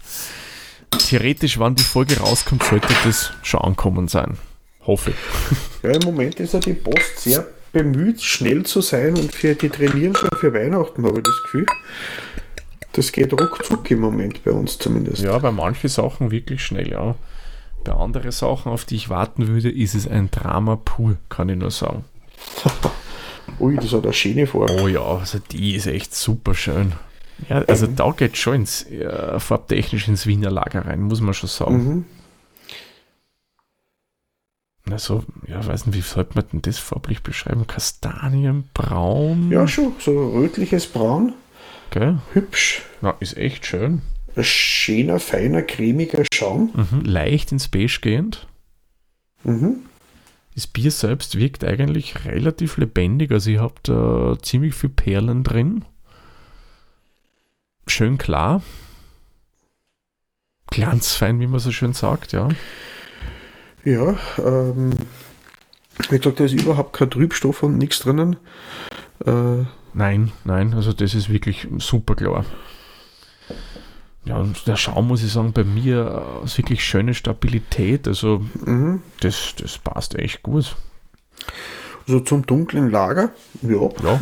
[0.98, 4.38] theoretisch, wann die Folge rauskommt, sollte das schon ankommen sein.
[4.86, 5.84] Hoffe ich.
[5.84, 9.54] äh, ja, im Moment ist ja die Post sehr bemüht, schnell zu sein und für
[9.54, 11.66] die trainieren schon für Weihnachten, habe ich das Gefühl.
[12.94, 15.22] Das geht ruckzuck im Moment bei uns zumindest.
[15.22, 17.16] Ja, bei manchen Sachen wirklich schnell, ja.
[17.84, 21.58] Bei anderen Sachen, auf die ich warten würde, ist es ein Drama pur, kann ich
[21.58, 22.04] nur sagen.
[23.60, 24.82] Ui, das hat eine schöne Farbe.
[24.82, 26.94] Oh ja, also die ist echt super schön.
[27.48, 31.50] Ja, also da geht schon ins, äh, farbtechnisch ins Wiener Lager rein, muss man schon
[31.50, 31.78] sagen.
[31.78, 32.06] Mhm.
[34.92, 37.68] Also, ja, weiß nicht, wie sollte man denn das farblich beschreiben?
[37.68, 39.52] Kastanienbraun?
[39.52, 41.34] Ja, schon, so rötliches Braun,
[41.92, 42.20] Gell?
[42.34, 44.02] hübsch, Na, ist echt schön.
[44.36, 46.72] ein schöner, feiner, cremiger Schaum.
[46.74, 47.02] Mhm.
[47.06, 48.48] Leicht ins Beige gehend.
[49.44, 49.80] Mhm.
[50.56, 53.32] Das Bier selbst wirkt eigentlich relativ lebendig.
[53.32, 55.86] Also ihr habt da ziemlich viel Perlen drin.
[57.88, 58.62] Schön klar.
[60.72, 62.50] Glanzfein, wie man so schön sagt, ja.
[63.84, 64.92] Ja, ähm,
[66.10, 68.36] wie gesagt, da ist überhaupt kein Trübstoff und nichts drinnen.
[69.26, 69.64] Äh,
[70.00, 72.46] Nein, nein, also das ist wirklich super klar.
[74.24, 78.08] Ja, und der Schaum, muss ich sagen, bei mir äh, ist wirklich schöne Stabilität.
[78.08, 79.02] Also mhm.
[79.20, 80.78] das, das passt echt gut.
[82.08, 83.32] Also zum dunklen Lager,
[83.62, 83.90] ja.
[84.02, 84.20] Ja.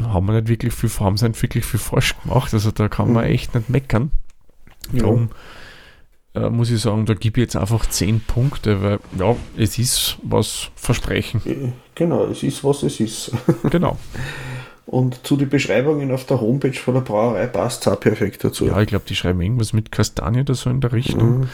[0.12, 2.52] haben wir nicht wirklich viel, haben sie nicht wirklich viel falsch gemacht.
[2.52, 3.30] Also da kann man Mhm.
[3.30, 4.10] echt nicht meckern.
[4.90, 5.06] ja.
[6.34, 10.18] Äh, muss ich sagen, da gebe ich jetzt einfach 10 Punkte, weil ja, es ist
[10.22, 11.40] was versprechen.
[11.44, 13.32] Äh, Genau, es ist, was es ist.
[13.70, 13.98] genau.
[14.86, 18.66] Und zu den Beschreibungen auf der Homepage von der Brauerei passt es auch perfekt dazu.
[18.66, 21.40] Ja, ich glaube, die schreiben irgendwas mit Kastanie oder so in der Richtung.
[21.40, 21.48] Mhm.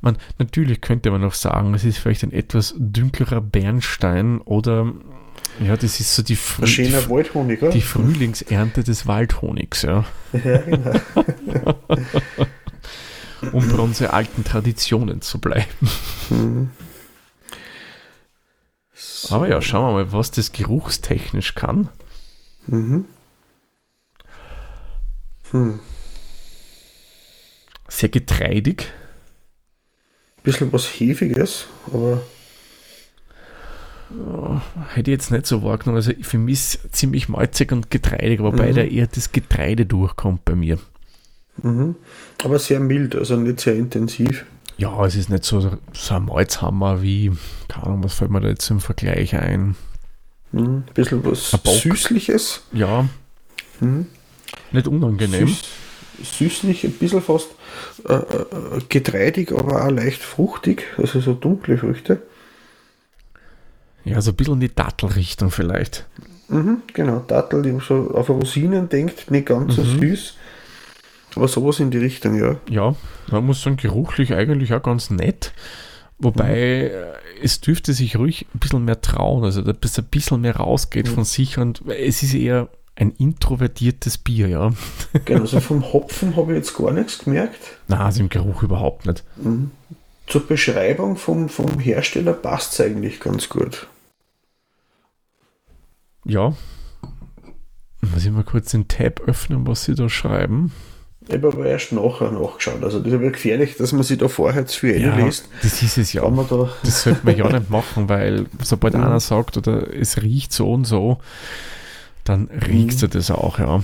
[0.00, 4.92] Man, natürlich könnte man noch sagen, es ist vielleicht ein etwas dünklerer Bernstein oder
[5.64, 10.04] ja, das ist so die, Ein die, Waldhonig, die Frühlingsernte des Waldhonigs, ja.
[10.32, 10.92] Ja, genau.
[13.52, 15.90] um bei unseren alten Traditionen zu bleiben.
[16.30, 16.70] Mhm.
[19.30, 21.88] Aber ja, schauen wir mal, was das geruchstechnisch kann.
[22.66, 23.04] Mhm.
[25.50, 25.80] Hm.
[27.88, 28.92] Sehr getreidig.
[30.42, 32.22] Bisschen was Hefiges, aber
[34.94, 35.96] Hätte ich jetzt nicht so wahrgenommen.
[35.96, 38.74] Also für mich ist ziemlich malzig und getreidig, wobei Mhm.
[38.76, 40.78] da eher das Getreide durchkommt bei mir.
[41.62, 41.94] Mhm.
[42.44, 44.44] Aber sehr mild, also nicht sehr intensiv.
[44.78, 45.60] Ja, es ist nicht so,
[45.92, 47.32] so ein Malzhammer wie,
[47.68, 49.74] keine Ahnung, was fällt mir da jetzt im Vergleich ein?
[50.52, 50.60] Mhm.
[50.60, 51.60] Ein bisschen was Ein.
[51.64, 52.62] Süßliches.
[52.72, 53.08] Ja,
[53.80, 54.06] Mhm.
[54.72, 55.48] nicht unangenehm.
[55.48, 55.62] Süß,
[56.38, 57.48] süßlich, ein bisschen fast
[58.08, 58.24] äh, äh,
[58.88, 60.84] getreidig, aber auch leicht fruchtig.
[60.98, 62.22] Also so dunkle Früchte.
[64.04, 66.06] Ja, so ein bisschen in die Dattelrichtung vielleicht.
[66.48, 69.98] Mhm, genau, Dattel, die so auf Rosinen denkt, nicht ganz so Mhm.
[70.00, 70.34] süß.
[71.36, 72.56] Aber sowas in die Richtung, ja.
[72.68, 72.96] Ja,
[73.30, 75.52] man muss sagen, geruchlich eigentlich auch ganz nett.
[76.18, 80.40] Wobei äh, es dürfte sich ruhig ein bisschen mehr trauen, also dass es ein bisschen
[80.40, 81.14] mehr rausgeht Mhm.
[81.14, 82.68] von sich und es ist eher
[82.98, 84.72] ein introvertiertes Bier, ja.
[85.26, 87.58] Genau, also vom Hopfen habe ich jetzt gar nichts gemerkt.
[87.88, 89.22] Na, also im Geruch überhaupt nicht.
[89.36, 89.70] Mhm.
[90.26, 93.86] Zur Beschreibung vom, vom Hersteller passt es eigentlich ganz gut.
[96.24, 96.54] Ja.
[98.00, 100.72] Muss ich mal kurz den Tab öffnen, was sie da schreiben.
[101.28, 102.82] Ich habe aber erst nachher nachgeschaut.
[102.84, 105.48] Also das ist aber gefährlich, dass man sich da vorher zu viel Ja, liest.
[105.62, 106.22] das ist es ja.
[106.28, 109.02] Da, Das sollte man ja nicht machen, weil sobald Mhm.
[109.02, 111.18] einer sagt, oder es riecht so und so,
[112.24, 113.10] dann riechst Mhm.
[113.10, 113.82] du das auch, ja.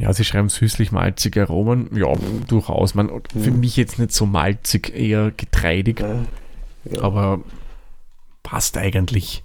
[0.00, 1.90] Ja, sie schreiben süßlich-malzige Aromen.
[1.96, 2.12] Ja,
[2.46, 2.94] durchaus.
[2.94, 3.58] Man, Für Mhm.
[3.58, 5.98] mich jetzt nicht so malzig, eher getreidig,
[6.88, 7.02] ja.
[7.02, 7.40] aber
[8.44, 9.42] passt eigentlich.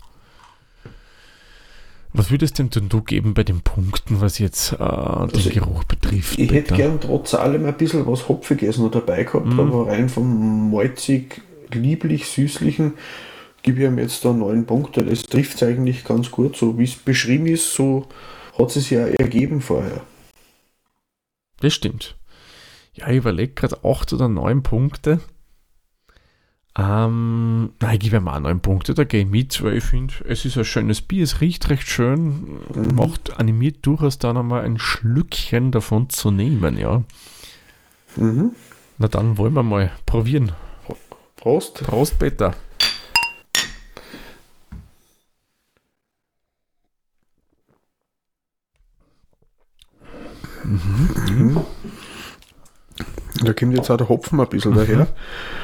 [2.16, 6.38] Was würdest denn du geben bei den Punkten, was jetzt äh, den Also, Geruch betrifft?
[6.38, 6.76] Ich hätte Peter?
[6.76, 9.60] gern trotz allem ein bisschen was Hopfiges noch dabei gehabt, Mhm.
[9.60, 11.42] aber rein vom malzig,
[11.74, 12.94] lieblich, süßlichen
[13.64, 15.04] gebe ich ihm jetzt da neun Punkte.
[15.04, 16.56] Das trifft es eigentlich ganz gut.
[16.56, 18.08] So wie es beschrieben ist, so
[18.60, 20.02] hat es ja ergeben vorher.
[21.62, 22.16] Das stimmt.
[22.94, 25.20] Ja, ich überlege gerade acht oder neun Punkte.
[26.76, 30.44] Ähm, nein, ich gebe auch neun Punkte, da gehe ich mit, weil ich finde, es
[30.44, 32.96] ist ein schönes Bier, es riecht recht schön, Mhm.
[32.96, 37.04] macht animiert durchaus dann einmal ein Schlückchen davon zu nehmen, ja.
[38.16, 38.52] Mhm.
[38.98, 40.52] Na dann wollen wir mal probieren.
[41.36, 41.84] Prost.
[41.84, 42.56] Prost, Peter.
[53.44, 55.08] Da kommt jetzt auch der Hopfen ein bisschen daher.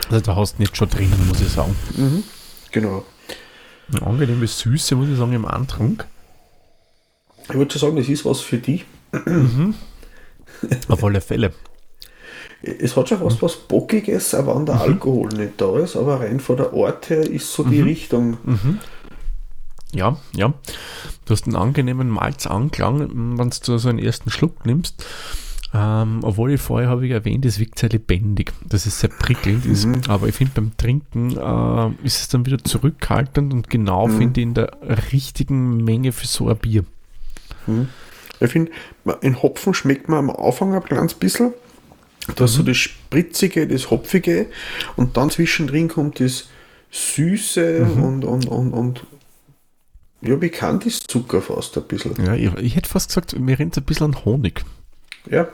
[0.09, 1.75] Also da hast du nicht schon drinnen, muss ich sagen.
[1.95, 2.23] Mhm.
[2.71, 3.03] Genau.
[3.91, 6.05] Eine angenehme Süße, muss ich sagen, im Antrunk.
[7.49, 8.85] Ich würde schon sagen, das ist was für dich.
[10.87, 11.53] Auf alle Fälle.
[12.61, 14.81] Es hat schon fast was Bockiges, aber wenn der Mhm.
[14.81, 17.71] Alkohol nicht da ist, aber rein von der Art her ist so Mhm.
[17.71, 18.37] die Richtung.
[19.93, 20.53] Ja, ja.
[21.25, 25.03] Du hast einen angenehmen Malzanklang, wenn du so einen ersten Schluck nimmst.
[25.71, 28.53] Ähm, obwohl ich vorher habe ich erwähnt, es wirkt sehr lebendig.
[28.67, 29.65] Das ist sehr prickelnd.
[29.65, 34.41] Ist, aber ich finde beim Trinken äh, ist es dann wieder zurückhaltend und genau finde
[34.41, 34.71] ich in der
[35.11, 36.85] richtigen Menge für so ein Bier.
[38.39, 38.71] Ich finde,
[39.21, 41.53] in Hopfen schmeckt man am Anfang ein ganz bisschen.
[42.35, 44.47] Da ist so das Spritzige, das Hopfige
[44.95, 46.47] und dann zwischendrin kommt das
[46.91, 49.05] Süße und, und, und, und
[50.21, 52.13] ja, bekannt ist Zucker fast ein bisschen.
[52.23, 54.65] Ja, ich, ich hätte fast gesagt, mir rennt ein bisschen an Honig.
[55.29, 55.47] Ja,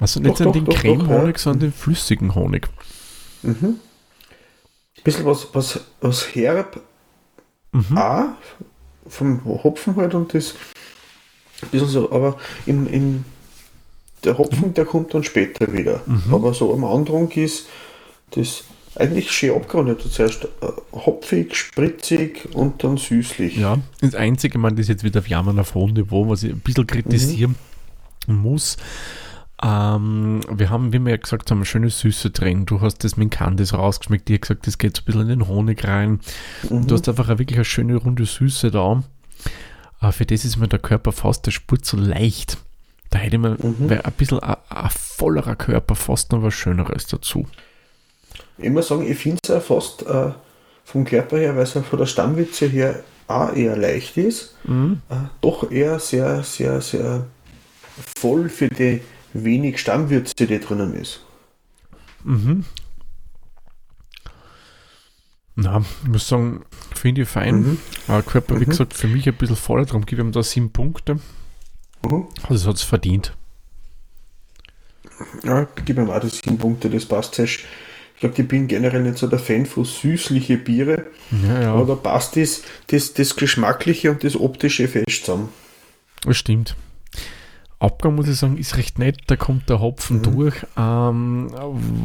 [0.00, 1.38] Also nicht Doch, an den Creme-Honig, ja.
[1.38, 2.68] sondern den flüssigen Honig.
[3.42, 3.78] ein
[5.04, 6.80] bisschen was, was, was herb
[7.94, 8.24] auch
[9.08, 10.54] vom Hopfen halt und das
[11.62, 13.24] ein bisschen so, aber in, in
[14.24, 16.02] der Hopfen, der kommt dann später wieder.
[16.30, 17.66] Aber so am Andrang ist
[18.30, 20.02] das eigentlich schön abgerundet.
[20.02, 20.48] Zuerst äh,
[20.92, 23.56] hopfig, spritzig und dann süßlich.
[23.56, 26.86] Ja, das Einzige, man das jetzt wieder jammern auf hohem Niveau, was ich ein bisschen
[26.86, 27.56] kritisieren
[28.28, 28.76] muss.
[29.62, 32.66] Ähm, wir haben, wie wir ja gesagt haben, eine schöne Süße drin.
[32.66, 34.28] Du hast das mit Candice rausgeschmeckt.
[34.28, 36.20] Ich habe gesagt, das geht so ein bisschen in den Honig rein.
[36.68, 39.02] Du hast einfach eine wirklich eine schöne runde Süße da.
[40.00, 42.58] Aber für das ist mir der Körper fast der Spur zu leicht.
[43.10, 47.46] Da hätte man wär ein bisschen ein, ein vollerer Körper fast noch was Schöneres dazu.
[48.58, 50.32] Ich muss sagen, ich finde es auch fast äh,
[50.84, 54.56] vom Körper her, weil es ja von der Stammwitze her auch eher leicht ist,
[55.08, 57.26] äh, doch eher sehr, sehr, sehr
[58.18, 59.00] voll für die
[59.32, 61.20] wenig Stammwürze, die drinnen ist.
[65.54, 67.78] Na, ich muss sagen, finde ich fein.
[68.08, 70.72] Aber Körper, wie gesagt, für mich ein bisschen voller, darum gebe ich ihm da sieben
[70.72, 71.16] Punkte.
[72.04, 72.26] Mhm.
[72.44, 73.36] Also es hat es verdient.
[75.44, 77.44] Ja, gebe mir auch die sieben Punkte, das passt sehr.
[77.44, 77.64] Ich
[78.20, 81.06] glaube, ich bin generell nicht so der Fan von süßliche Biere,
[81.46, 85.48] Ja, ja, aber da passt das, das, das Geschmackliche und das Optische fest zusammen.
[86.22, 86.76] das stimmt.
[87.82, 90.54] Abgang, muss ich sagen, ist recht nett, da kommt der Hopfen durch.
[90.76, 91.48] Ähm,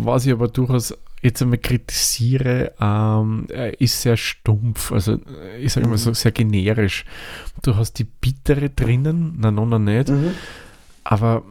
[0.03, 5.19] was ich aber durchaus jetzt einmal kritisiere, ähm, er ist sehr stumpf, also
[5.59, 7.05] ich sage mal so sehr generisch.
[7.61, 10.11] Du hast die bittere drinnen, na, noch noch nicht,
[11.03, 11.43] aber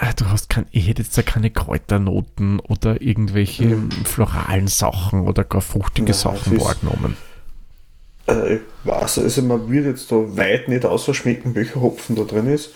[0.00, 5.44] äh, du hast kein, ich hätte jetzt da keine Kräuternoten oder irgendwelche floralen Sachen oder
[5.44, 7.16] gar fruchtige Ja, Sachen wahrgenommen.
[8.26, 12.48] Äh, ich weiß, also man wird jetzt da weit nicht ausschmecken, welcher Hopfen da drin
[12.48, 12.70] ist.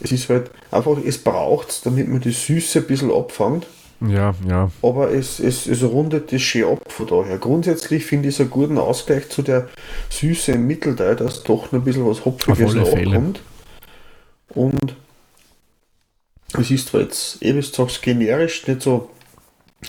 [0.00, 3.66] Es ist halt einfach, es braucht es, damit man die Süße ein bisschen abfängt.
[4.08, 7.38] Ja, ja, aber es, es, es rundet das schön ab von daher.
[7.38, 9.68] Grundsätzlich finde ich es einen guten Ausgleich zu der
[10.10, 13.40] Süße im Mittelteil, dass doch noch ein bisschen was Hopfiges abkommt.
[14.48, 14.96] Und
[16.58, 19.08] es ist zwar jetzt, eh wie du generisch nicht so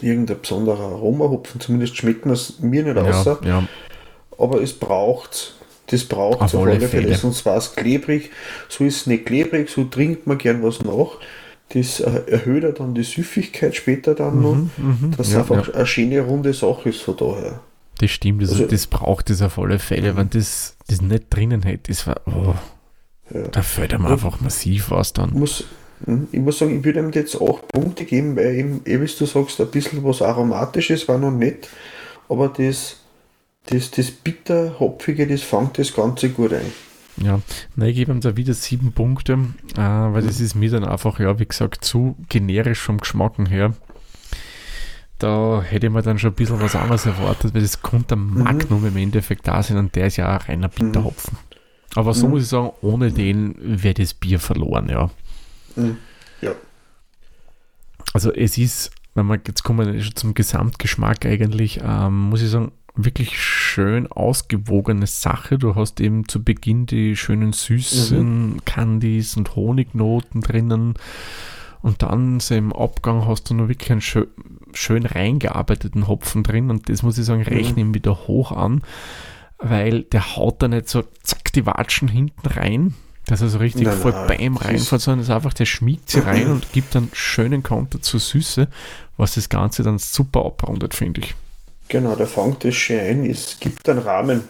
[0.02, 3.68] irgendein besonderer Aromahopfen, zumindest schmeckt es mir nicht ja, außer, ja.
[4.38, 5.56] aber es braucht
[5.88, 7.16] das braucht Auf auf alle Fälle, Fälle.
[7.16, 8.32] sonst war es klebrig.
[8.70, 11.18] So ist es nicht klebrig, so trinkt man gern was nach.
[11.70, 14.58] Das äh, erhöht ja dann die Süffigkeit später dann noch,
[15.18, 17.60] dass es ja, einfach eine schöne runde Sache ist von daher.
[18.00, 20.16] Das stimmt, also, Also- das braucht es auf alle Fälle.
[20.16, 22.54] Wenn das, das nicht drinnen hätte, das war, oh,
[23.34, 23.48] Ja.
[23.48, 25.32] da fällt einem einfach massiv was Ich dann.
[25.34, 25.64] muss,
[26.06, 29.06] hm, ich muss sagen, ich würde ihm jetzt auch Punkte geben, weil eben, eh, wie
[29.06, 31.70] du sagst, ein bisschen was Aromatisches war noch nicht,
[32.30, 32.98] aber das,
[33.68, 36.66] das, das bitter-hopfige, das fängt das Ganze gut ein.
[37.18, 37.40] Ja,
[37.76, 39.34] nein, ich gebe ihm da wieder sieben Punkte,
[39.76, 43.74] äh, weil das ist mir dann einfach, ja, wie gesagt, zu generisch vom Geschmack her.
[45.20, 48.26] Da hätte ich mir dann schon ein bisschen was anderes erwartet, weil das konnte ein
[48.44, 51.38] Magnum im Endeffekt da sein und der ist ja ein reiner Bitterhopfen.
[51.96, 52.32] Aber so Mhm.
[52.34, 55.12] muss ich sagen, ohne den wäre das Bier verloren, ja.
[56.42, 56.52] Ja.
[58.14, 62.50] Also es ist, wenn man jetzt kommen wir schon zum Gesamtgeschmack eigentlich, ähm, muss ich
[62.50, 65.58] sagen, wirklich schön ausgewogene Sache.
[65.58, 70.96] Du hast eben zu Beginn die schönen süßen Candies und Honignoten drinnen.
[71.82, 74.28] Und dann so im Abgang hast du noch wirklich einen schön,
[74.74, 76.70] schön reingearbeiteten Hopfen drin.
[76.70, 78.84] Und das muss ich sagen, rechne ihm wieder hoch an,
[79.58, 82.94] weil der haut da nicht so zack die Watschen hinten rein,
[83.26, 86.10] dass er so richtig Nein, voll nein, beim reinfällt, sondern es ist einfach, der schmiegt
[86.10, 88.68] sie rein und gibt dann schönen Konter zur Süße,
[89.18, 91.36] was das Ganze dann super abrundet, finde ich.
[91.94, 93.30] Genau, der fängt das schön ein.
[93.30, 94.42] Es gibt einen Rahmen,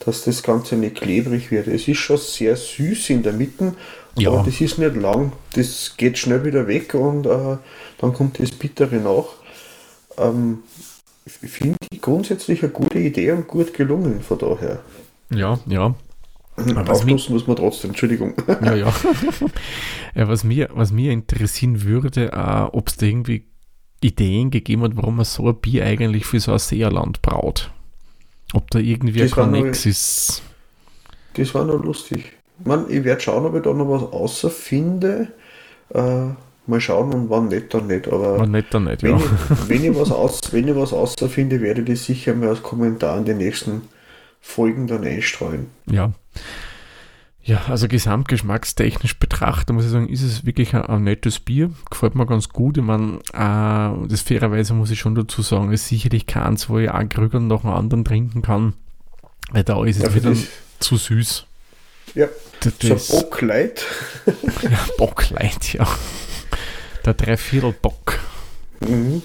[0.00, 1.66] dass das Ganze nicht klebrig wird.
[1.66, 3.74] Es ist schon sehr süß in der Mitte,
[4.18, 4.30] Ja.
[4.30, 5.32] aber das ist nicht lang.
[5.54, 7.56] Das geht schnell wieder weg und äh,
[7.98, 9.24] dann kommt das Bittere nach.
[10.18, 10.58] Ähm,
[11.24, 14.80] ich finde ich grundsätzlich eine gute Idee und gut gelungen von daher.
[15.30, 15.94] Ja, ja.
[16.56, 16.66] was
[17.04, 18.34] mich- Aufpassen muss man trotzdem, Entschuldigung.
[18.62, 18.92] Ja, ja.
[20.14, 23.46] ja was, mir, was mir interessieren würde, äh, ob es da irgendwie
[24.02, 27.70] Ideen gegeben hat, warum man so ein Bier eigentlich für so ein Seerland braut.
[28.52, 30.42] Ob da irgendwie ein Das war nur- Connex ist.
[31.34, 32.32] Das war noch lustig.
[32.64, 35.28] Man, ich werde schauen, ob ich da noch was außer finde.
[35.94, 36.26] Äh,
[36.66, 38.08] mal schauen und wann nicht, dann nicht.
[38.08, 39.16] Aber Man nicht dann nicht, wenn, ja.
[39.18, 42.48] ich, wenn, ich was aus, wenn ich was außer finde, werde ich das sicher mal
[42.50, 43.82] als Kommentar in den nächsten
[44.40, 45.66] Folgen dann einstreuen.
[45.90, 46.12] Ja.
[47.42, 51.70] Ja, also gesamtgeschmackstechnisch betrachtet, muss ich sagen, ist es wirklich ein, ein nettes Bier.
[51.90, 52.76] Gefällt mir ganz gut.
[52.76, 56.90] Ich meine, äh, das fairerweise muss ich schon dazu sagen, ist sicherlich keins, wo ich
[56.90, 58.74] auch Krügern nach dem anderen trinken kann.
[59.52, 60.36] Weil da ist es für wieder
[60.80, 61.46] zu süß.
[62.14, 62.26] Ja,
[62.60, 63.84] Das, so das, ein Bockleit.
[64.62, 65.86] ja, Bockleit, ja.
[67.04, 68.18] Der Dreiviertel-Bock
[68.80, 69.22] Mhm.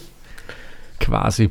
[1.00, 1.50] quasi.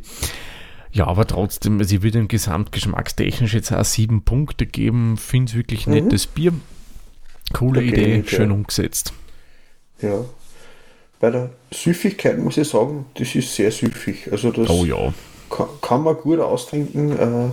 [0.94, 5.16] Ja, aber trotzdem, also ich würde dem gesamtgeschmackstechnisch jetzt auch sieben Punkte geben.
[5.16, 5.94] Finde es wirklich Mhm.
[5.94, 6.52] nettes Bier.
[7.52, 8.36] Coole Okay, Idee, okay.
[8.36, 9.12] schön umgesetzt.
[10.00, 10.24] Ja.
[11.20, 14.30] Bei der Süffigkeit muss ich sagen, das ist sehr süffig.
[14.30, 15.12] Also das Oh ja.
[15.50, 17.18] kann, kann man gut austrinken.
[17.18, 17.50] Äh,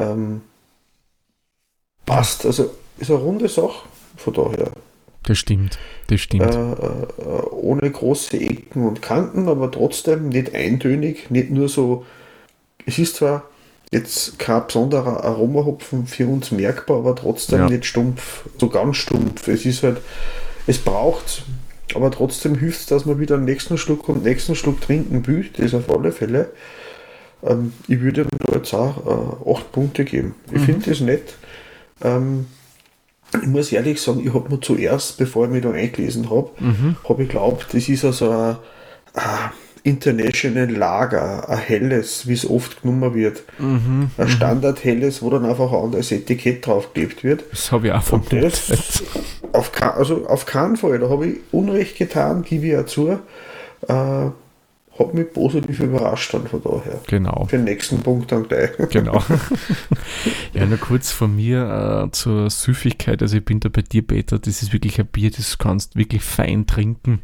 [0.00, 0.40] ähm,
[2.06, 2.46] passt.
[2.46, 3.88] Also ist eine runde Sache.
[4.16, 4.70] Von daher.
[5.24, 5.78] Das stimmt.
[6.06, 6.54] Das stimmt.
[6.54, 12.06] äh, äh, ohne große Ecken und Kanten, aber trotzdem nicht eintönig, nicht nur so.
[12.86, 13.44] Es ist zwar
[13.90, 17.68] jetzt kein besonderer Aromahopfen für uns merkbar, aber trotzdem Ja.
[17.68, 19.48] nicht stumpf, so ganz stumpf.
[19.48, 19.98] Es ist halt,
[20.66, 21.44] es braucht,
[21.94, 25.48] aber trotzdem hilft es, dass man wieder den nächsten Schluck und nächsten Schluck trinken will,
[25.56, 26.50] das auf alle Fälle.
[27.42, 30.34] Ähm, ich würde ihm da jetzt auch äh, 8 Punkte geben.
[30.52, 31.34] Ich finde das nett.
[32.02, 32.46] Ähm,
[33.40, 36.50] ich muss ehrlich sagen, ich habe mir zuerst, bevor ich mich da eingelesen habe,
[37.08, 38.56] habe ich glaubt, das ist also ein,
[39.14, 39.50] ein
[39.88, 43.42] International Lager, ein helles, wie es oft genommen wird.
[43.58, 47.44] Mhm, ein Standard helles, wo dann einfach ein anderes Etikett draufgeklebt wird.
[47.50, 48.60] Das habe ich auch vermutet.
[49.52, 53.18] auf, also auf keinen Fall, da habe ich Unrecht getan, gebe ich ja zu.
[53.88, 54.30] Äh,
[54.98, 57.00] habe mich positiv überrascht dann von daher.
[57.06, 57.46] Genau.
[57.48, 58.70] Für den nächsten Punkt dann gleich.
[58.90, 59.22] Genau.
[60.52, 63.22] ja, nur kurz von mir äh, zur Süffigkeit.
[63.22, 64.38] Also ich bin da bei dir, Peter.
[64.38, 67.20] Das ist wirklich ein Bier, das kannst wirklich fein trinken.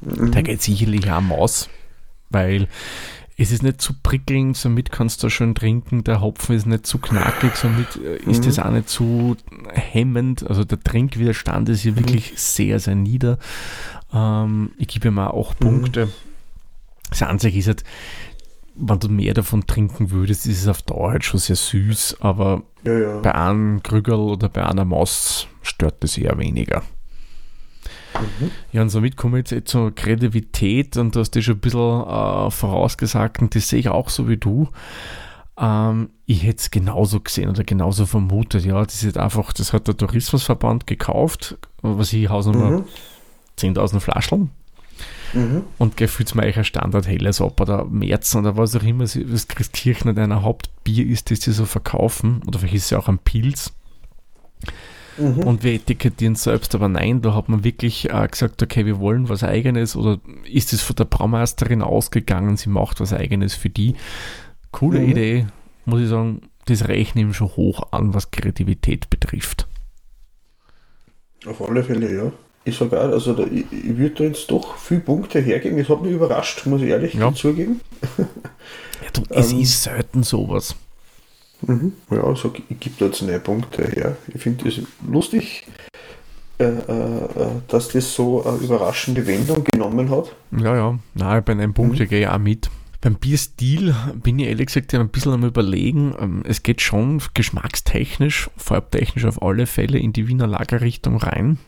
[0.00, 1.68] Da geht sicherlich auch Maus,
[2.30, 2.68] weil
[3.36, 6.04] es ist nicht zu prickelnd, somit kannst du schön trinken.
[6.04, 9.36] Der Hopfen ist nicht zu knackig, somit äh, ist es auch nicht zu
[9.72, 10.46] hemmend.
[10.48, 13.38] Also der Trinkwiderstand ist hier wirklich sehr, sehr nieder.
[14.12, 16.08] Ähm, ich gebe ihm auch auch Punkte.
[17.08, 17.82] Das Einzige ist halt,
[18.74, 22.62] wenn du mehr davon trinken würdest, ist es auf Dauer halt schon sehr süß, aber
[22.84, 23.20] Ja, ja.
[23.20, 26.82] bei einem Krügel oder bei einer Maus stört das eher weniger.
[28.72, 31.60] Ja, und somit komme ich jetzt eh zur Kreativität und du hast das schon ein
[31.60, 34.68] bisschen äh, vorausgesagt und das sehe ich auch so wie du.
[35.58, 38.64] Ähm, ich hätte es genauso gesehen oder genauso vermutet.
[38.64, 42.84] Ja, das ist einfach, das hat der Tourismusverband gekauft, was ich Hausnummer Mhm.
[43.58, 44.50] 10.000 Flaschen.
[45.32, 45.62] Mhm.
[45.78, 49.48] Und gefüllt mir eigentlich ein Standard helles ab oder März oder was auch immer das
[49.48, 52.42] Christkirchner deiner Hauptbier ist, das sie so verkaufen.
[52.46, 53.72] Oder vielleicht ist es ja auch ein Pilz.
[55.20, 55.42] Mhm.
[55.44, 59.28] Und wir etikettieren selbst, aber nein, da hat man wirklich äh, gesagt, okay, wir wollen
[59.28, 60.18] was Eigenes oder
[60.50, 63.96] ist es von der Braumeisterin ausgegangen, sie macht was Eigenes für die.
[64.72, 65.10] Coole mhm.
[65.10, 65.46] Idee,
[65.84, 69.66] muss ich sagen, das rechne ich schon hoch an, was Kreativität betrifft.
[71.46, 72.32] Auf alle Fälle, ja.
[72.64, 75.78] Ich sage auch, also da, ich, ich würde da jetzt doch viele Punkte hergeben.
[75.78, 77.32] Es hat mich überrascht, muss ich ehrlich ja.
[77.34, 77.80] zugeben.
[78.18, 78.26] ja,
[79.12, 80.76] du, es ähm, ist selten sowas.
[81.62, 81.92] Mhm.
[82.10, 84.16] Ja, also ich gebe da neue Punkte her.
[84.32, 85.66] Ich finde es lustig,
[86.58, 87.28] äh, äh,
[87.68, 90.34] dass das so eine überraschende Wendung genommen hat.
[90.52, 92.08] Ja, ja, Nein, bei einem Punkt mhm.
[92.08, 92.70] gehe ich auch mit.
[93.02, 96.14] Beim Bierstil bin ich ehrlich gesagt ein bisschen am überlegen.
[96.20, 101.58] Ähm, es geht schon geschmackstechnisch, farbtechnisch auf alle Fälle in die Wiener Lagerrichtung rein.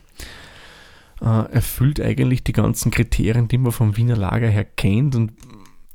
[1.21, 5.31] Äh, erfüllt eigentlich die ganzen Kriterien, die man vom Wiener Lager her kennt und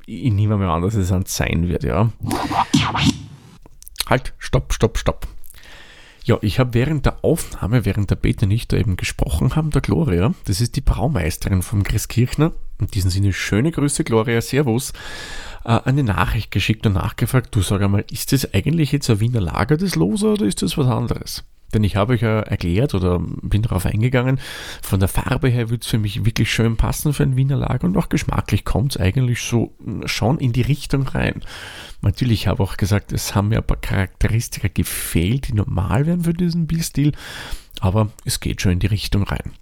[0.05, 2.11] ich nehme mal an, dass es ein sein wird, ja.
[4.09, 5.27] Halt, stopp, stopp, stopp.
[6.23, 9.81] Ja, ich habe während der Aufnahme, während der Beta nicht da eben gesprochen haben, der
[9.81, 14.93] Gloria, das ist die Braumeisterin vom Chris Kirchner, in diesem Sinne schöne Grüße, Gloria, Servus,
[15.63, 19.41] äh, eine Nachricht geschickt und nachgefragt, du sag einmal, ist das eigentlich jetzt ein Wiener
[19.41, 21.43] Lager, das Loser, oder ist das was anderes?
[21.73, 24.39] Denn ich habe euch ja erklärt oder bin darauf eingegangen,
[24.81, 27.85] von der Farbe her würde es für mich wirklich schön passen für ein Wiener Lager
[27.85, 29.73] und auch geschmacklich kommt es eigentlich so
[30.05, 31.41] schon in die Richtung rein.
[32.01, 36.23] Natürlich habe ich auch gesagt, es haben mir ein paar Charakteristika gefehlt, die normal wären
[36.23, 37.11] für diesen Bierstil,
[37.81, 39.53] aber es geht schon in die Richtung rein.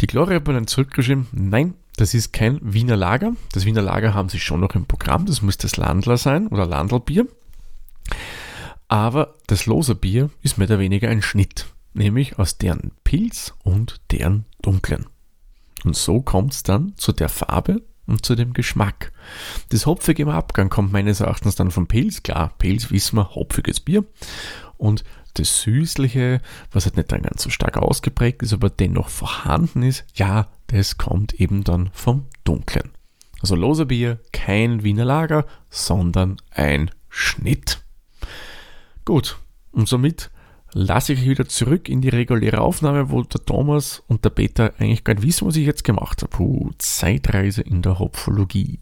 [0.00, 3.34] Die Gloria hat mir dann zurückgeschrieben, nein, das ist kein Wiener Lager.
[3.52, 6.66] Das Wiener Lager haben sie schon noch im Programm, das muss das Landler sein oder
[6.66, 7.26] Landlbier.
[8.92, 14.02] Aber das Loser Bier ist mehr oder weniger ein Schnitt, nämlich aus deren Pilz und
[14.10, 15.06] deren Dunklen.
[15.82, 19.10] Und so kommt es dann zu der Farbe und zu dem Geschmack.
[19.70, 22.22] Das Hopfige im Abgang kommt meines Erachtens dann vom Pilz.
[22.22, 24.04] Klar, Pilz wissen wir, hopfiges Bier.
[24.76, 29.84] Und das Süßliche, was halt nicht dann ganz so stark ausgeprägt ist, aber dennoch vorhanden
[29.84, 32.90] ist, ja, das kommt eben dann vom Dunklen.
[33.40, 37.81] Also Loser Bier, kein Wiener Lager, sondern ein Schnitt.
[39.04, 39.38] Gut,
[39.72, 40.30] und somit
[40.72, 44.72] lasse ich euch wieder zurück in die reguläre Aufnahme, wo der Thomas und der Peter
[44.78, 46.30] eigentlich gar nicht wissen, was ich jetzt gemacht habe.
[46.30, 48.80] Puh, Zeitreise in der Hopfologie.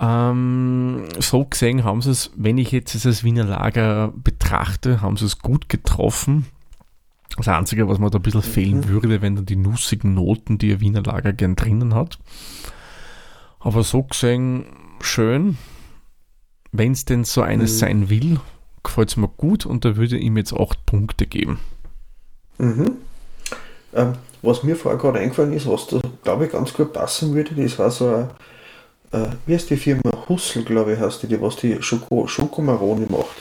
[0.00, 5.26] Ähm, so gesehen haben sie es, wenn ich jetzt das Wiener Lager betrachte, haben sie
[5.26, 6.46] es gut getroffen.
[7.36, 8.88] Das Einzige, was mir da ein bisschen fehlen mhm.
[8.88, 12.18] würde, wenn dann die nussigen Noten, die ein Wiener Lager gern drinnen hat.
[13.60, 14.64] Aber so gesehen
[15.00, 15.58] schön,
[16.72, 17.78] wenn es denn so eines mhm.
[17.78, 18.40] sein will,
[18.82, 21.60] gefällt es mir gut und da würde ich ihm jetzt acht Punkte geben.
[22.58, 22.92] Mhm.
[23.94, 27.54] Ähm, was mir vorher gerade eingefallen ist, was da glaube ich ganz gut passen würde,
[27.54, 28.30] das war so ein,
[29.12, 30.02] äh, wie heißt die Firma?
[30.28, 33.36] Hussel, glaube ich, heißt die, die was die Schoko, Schokomaroni macht.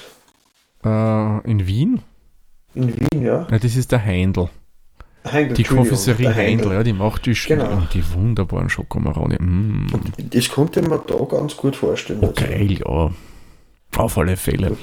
[0.84, 2.02] Äh, in Wien?
[2.74, 3.48] In Wien, ja.
[3.50, 3.60] ja.
[3.60, 4.50] Das ist der Heindl.
[5.26, 7.84] Heindl, die Konfessorie Heindl, ja, die macht die, genau.
[7.94, 9.36] die wunderbaren Schokomaroni.
[9.40, 9.88] Mm.
[10.32, 12.24] Das konnte man da ganz gut vorstellen.
[12.24, 13.12] Okay, also.
[13.96, 14.02] ja.
[14.02, 14.78] Auf alle Fälle.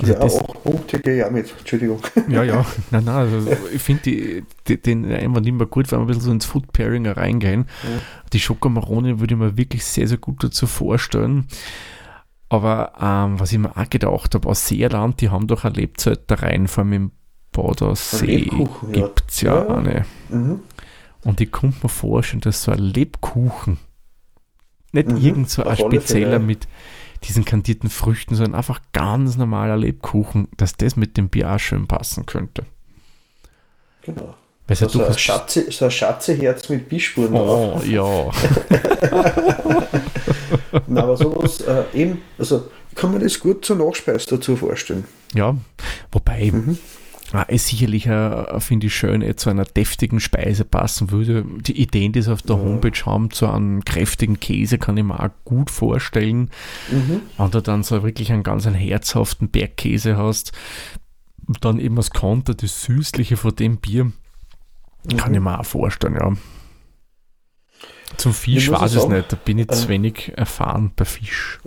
[0.00, 2.00] Also ja, auch Punkte gehe ich auch mit, Entschuldigung.
[2.28, 6.22] Ja, ja, nein, nein, also ich finde den Einwand immer gut, wenn wir ein bisschen
[6.22, 7.66] so ins Food Pairing reingehen.
[7.82, 8.00] Ja.
[8.32, 11.46] Die Schokomaroni würde ich mir wirklich sehr, sehr gut dazu vorstellen.
[12.48, 16.66] Aber ähm, was ich mir auch gedacht habe, aus Seerland, die haben doch eine Lebzeitereien,
[16.66, 17.10] vor allem im
[17.52, 18.50] Badersee
[18.92, 20.06] gibt es ja, ja, eine.
[20.28, 20.60] Mhm.
[21.24, 23.78] Und ich konnte mir vorstellen, dass so ein Lebkuchen,
[24.92, 25.16] nicht mhm.
[25.16, 26.66] irgend so ein spezieller mit
[27.24, 31.86] diesen kandierten Früchten, sondern einfach ganz normaler Lebkuchen, dass das mit dem Bier auch schön
[31.86, 32.64] passen könnte.
[34.02, 34.34] Genau.
[34.66, 37.86] Weil so, so, ein Schatze, so ein Schatzeherz mit Bissspuren oh, drauf.
[37.86, 38.30] ja.
[40.86, 45.04] Na, aber sowas äh, eben, also ich kann mir das gut zur Nachspeise dazu vorstellen.
[45.34, 45.56] Ja,
[46.12, 46.78] wobei, mhm.
[47.32, 51.44] Ah, es sicherlich, äh, finde ich, schön, äh, zu einer deftigen Speise passen würde.
[51.60, 52.62] Die Ideen, die sie auf der ja.
[52.62, 56.50] Homepage haben, zu einem kräftigen Käse, kann ich mir auch gut vorstellen.
[56.90, 57.20] Mhm.
[57.38, 60.52] Wenn du dann so wirklich einen ganz einen herzhaften Bergkäse hast,
[61.60, 64.12] dann eben das Konter, das Süßliche von dem Bier, mhm.
[65.16, 66.32] kann ich mir auch vorstellen, ja.
[68.16, 71.04] Zum Fisch ich weiß ich es nicht, da bin ich äh, zu wenig erfahren bei
[71.04, 71.60] Fisch.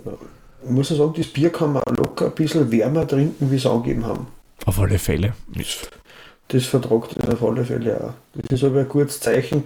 [0.62, 4.04] Ich muss sagen, das Bier kann man locker ein bisschen wärmer trinken, wie sie angegeben
[4.04, 4.26] haben.
[4.64, 5.34] Auf alle Fälle.
[5.48, 5.88] Das,
[6.48, 8.14] das vertragt auf alle Fälle auch.
[8.48, 9.64] Das ist aber ein gutes Zeichen,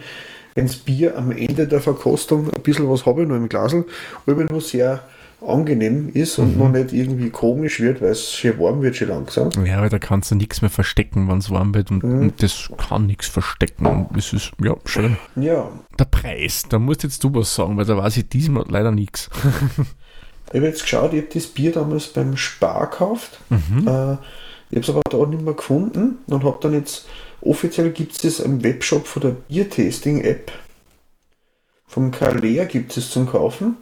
[0.54, 3.84] wenn das Bier am Ende der Verkostung ein bisschen was habe ich noch im Glasl,
[4.26, 5.02] aber nur sehr,
[5.40, 6.58] angenehm ist und Mhm.
[6.58, 9.50] noch nicht irgendwie komisch wird, weil es schön warm wird schon langsam.
[9.64, 12.20] Ja, aber da kannst du nichts mehr verstecken, wenn es warm wird und, Mhm.
[12.22, 13.86] und das kann nichts verstecken.
[13.86, 15.16] Und es ist, ja, schön.
[15.36, 18.90] Ja, Der Preis, da musst jetzt du was sagen, weil da weiß ich diesmal leider
[18.90, 19.30] nichts.
[20.50, 23.38] ich habe jetzt geschaut, ich habe das Bier damals beim Spar gekauft.
[23.50, 23.86] Mhm.
[23.86, 24.16] Äh,
[24.70, 27.06] ich habe es aber da nicht mehr gefunden und habe dann jetzt,
[27.40, 30.52] offiziell gibt es das im Webshop von der Biertasting-App.
[31.86, 33.76] Vom Kalea gibt es zum Kaufen.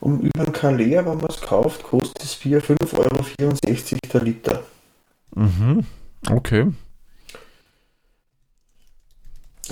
[0.00, 4.62] Und über den Kalea, wenn man es kauft, kostet das Bier 5,64 Euro der Liter.
[5.34, 5.86] Mhm.
[6.30, 6.72] Okay.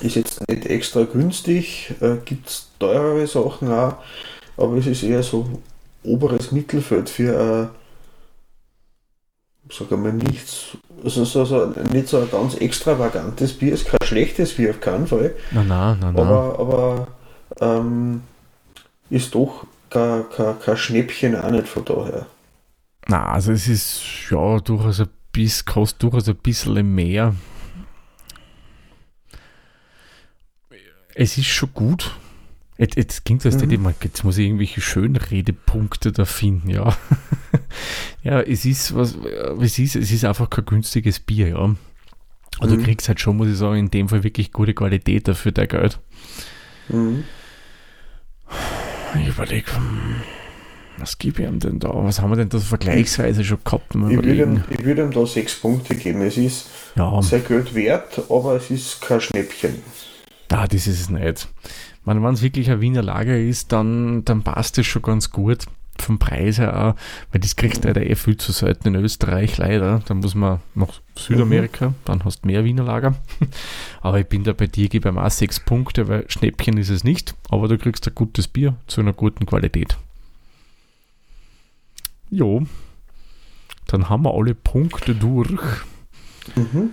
[0.01, 3.97] Ist jetzt nicht extra günstig, äh, gibt es teurere Sachen auch,
[4.57, 5.61] aber es ist eher so
[6.05, 7.73] oberes Mittelfeld für,
[9.69, 13.99] äh, sagen wir nichts, also so, so, nicht so ein ganz extravagantes Bier, ist kein
[14.05, 16.21] schlechtes Bier auf keinen Fall, Na, na, na, na.
[16.21, 17.09] aber, aber
[17.61, 18.23] ähm,
[19.11, 22.27] ist doch kein, kein, kein Schnäppchen auch nicht von daher.
[23.09, 27.35] Na, also es ist ja durchaus ein bisschen, kostet durchaus ein bisschen mehr.
[31.15, 32.13] Es ist schon gut.
[32.83, 33.95] Jetzt, jetzt klingt das Mhm.
[34.03, 36.97] jetzt muss ich irgendwelche Schönredepunkte da finden, ja.
[38.24, 39.14] ja, es ist was,
[39.61, 41.76] es ist, es ist einfach kein günstiges Bier, ja.
[42.59, 42.78] Also Mhm.
[42.80, 45.68] du kriegst halt schon, muss ich sagen, in dem Fall wirklich gute Qualität dafür dein
[45.68, 46.01] Geld.
[46.89, 47.22] Mhm.
[49.20, 49.70] Ich überlege,
[50.99, 51.91] was gebe ich ihm denn da?
[51.95, 53.95] Was haben wir denn da vergleichsweise schon gehabt?
[53.95, 56.22] Ich würde ihm, ich würde ihm da sechs Punkte geben.
[56.22, 56.66] Es ist
[56.97, 59.76] Ja, sehr Geld wert, aber es ist kein Schnäppchen.
[60.51, 61.49] Ah, das ist es nicht.
[62.05, 65.67] Wenn es wirklich ein Wiener Lager ist, dann, dann passt es schon ganz gut.
[65.99, 66.95] Vom Preis her auch,
[67.31, 70.03] weil das kriegst du leider eh viel zu selten in Österreich, leider.
[70.07, 73.15] Da muss man nach Südamerika, dann hast du mehr Wiener Lager.
[74.01, 77.35] Aber ich bin da bei dir, gebe auch sechs Punkte, weil Schnäppchen ist es nicht,
[77.51, 79.97] aber du kriegst ein gutes Bier zu einer guten Qualität.
[82.31, 82.67] Jo,
[83.87, 85.51] dann haben wir alle Punkte durch.
[86.57, 86.91] Mhm.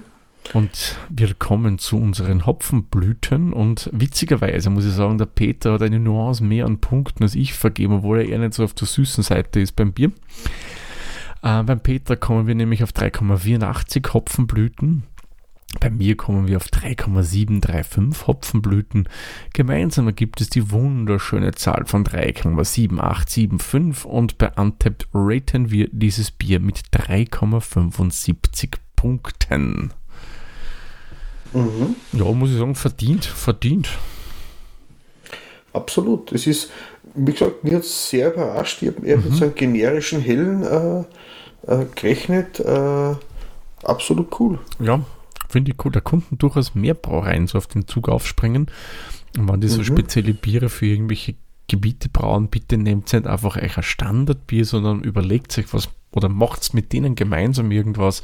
[0.54, 6.00] Und wir kommen zu unseren Hopfenblüten und witzigerweise muss ich sagen, der Peter hat eine
[6.00, 9.24] Nuance mehr an Punkten als ich vergeben, obwohl er eher nicht so auf der süßen
[9.24, 10.12] Seite ist beim Bier.
[11.44, 15.04] Äh, beim Peter kommen wir nämlich auf 3,84 Hopfenblüten.
[15.80, 19.08] Bei mir kommen wir auf 3,735 Hopfenblüten.
[19.54, 26.60] Gemeinsam ergibt es die wunderschöne Zahl von 3,7875 und bei Untapped raten wir dieses Bier
[26.60, 29.94] mit 3,75 Punkten.
[31.54, 31.96] Mhm.
[32.14, 33.90] Ja, muss ich sagen, verdient, verdient.
[35.74, 36.32] Absolut.
[36.32, 36.72] Es ist,
[37.14, 38.82] wie gesagt, mir hat es sehr überrascht.
[38.82, 41.00] Ich habe eher mit so einem generischen hellen äh,
[41.68, 42.60] äh, gerechnet.
[42.60, 43.16] Äh,
[43.84, 44.60] absolut cool.
[44.80, 45.02] Ja,
[45.48, 45.92] finde ich cool.
[45.92, 48.68] Da konnten durchaus mehr Brauereien so auf den Zug aufspringen.
[49.38, 49.86] Und wenn die so Mhm.
[49.86, 51.36] spezielle Biere für irgendwelche
[51.68, 56.74] Gebiete brauen, bitte nehmt nicht einfach euch ein Standardbier, sondern überlegt sich was oder macht
[56.74, 58.24] mit denen gemeinsam irgendwas,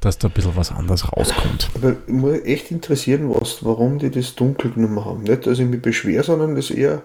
[0.00, 1.68] dass da ein bisschen was anderes rauskommt.
[1.74, 5.22] Aber ich muss echt interessieren, was, warum die das dunkel genommen haben.
[5.24, 7.02] Nicht, dass ich mich beschwer, sondern das eher,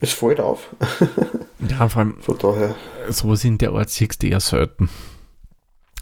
[0.00, 0.68] es fällt auf.
[1.70, 2.74] Ja, vor allem Von daher.
[3.08, 4.90] sowas in der Art siehst du eher selten.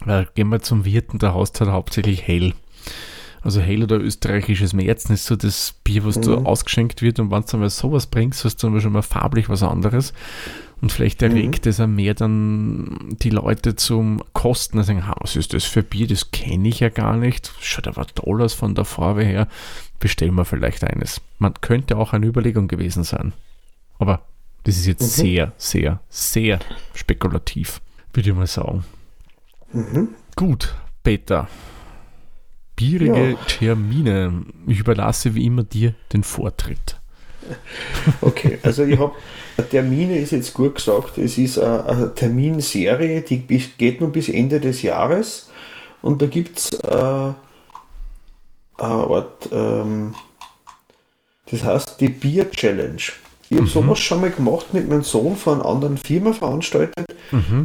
[0.03, 2.53] Weil gehen wir zum Wirten, da hast du halt hauptsächlich hell.
[3.45, 6.47] Also hell oder österreichisches Märzen ist so das Bier, was Mhm.
[6.47, 9.49] ausgeschenkt wird und wenn du dann mal sowas bringst, hast du dann schon mal farblich
[9.49, 10.13] was anderes.
[10.81, 15.53] Und vielleicht erregt es auch mehr dann die Leute zum Kosten, sagen, ha, was ist
[15.53, 18.83] das für Bier, das kenne ich ja gar nicht, schaut aber toll aus von der
[18.83, 19.47] Farbe her,
[19.99, 21.21] bestellen wir vielleicht eines.
[21.37, 23.31] Man könnte auch eine Überlegung gewesen sein.
[23.99, 24.23] Aber
[24.63, 25.21] das ist jetzt Mhm.
[25.23, 26.59] sehr, sehr, sehr
[26.95, 27.79] spekulativ,
[28.13, 28.83] würde ich mal sagen.
[29.71, 30.09] Mhm.
[30.35, 30.73] Gut,
[31.03, 31.47] Peter.
[32.75, 33.37] Bierige Ja.
[33.47, 34.43] Termine.
[34.67, 36.99] Ich überlasse wie immer dir den Vortritt.
[38.21, 39.13] Okay, also ich habe,
[39.69, 43.39] Termine ist jetzt gut gesagt, es ist eine, Terminserie, die
[43.77, 45.51] geht nur bis Ende des Jahres
[46.01, 47.35] und da gibt es äh, eine
[48.77, 50.15] Art, ähm,
[51.51, 53.01] das heißt die Bier Challenge.
[53.49, 57.05] Ich habe sowas schon mal gemacht mit meinem Sohn von einer anderen Firma veranstaltet,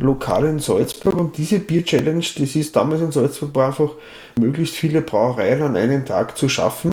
[0.01, 3.91] lokal in Salzburg und diese Bier Challenge, das ist damals in Salzburg war einfach
[4.39, 6.93] möglichst viele Brauereien an einem Tag zu schaffen.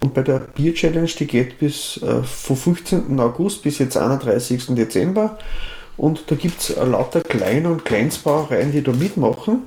[0.00, 3.18] Und bei der Bier Challenge, die geht bis äh, vom 15.
[3.18, 4.66] August bis jetzt 31.
[4.76, 5.38] Dezember.
[5.96, 9.64] Und da gibt es lauter Klein- und Kleinstbrauereien, die da mitmachen.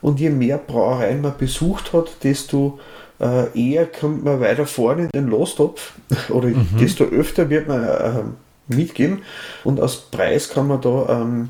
[0.00, 2.78] Und je mehr Brauereien man besucht hat, desto
[3.24, 5.94] äh, eher kommt man weiter vorne in den Lostopf.
[6.28, 8.22] Oder desto öfter wird man äh,
[8.68, 9.22] mitgeben.
[9.64, 11.48] Und als Preis kann man da ähm,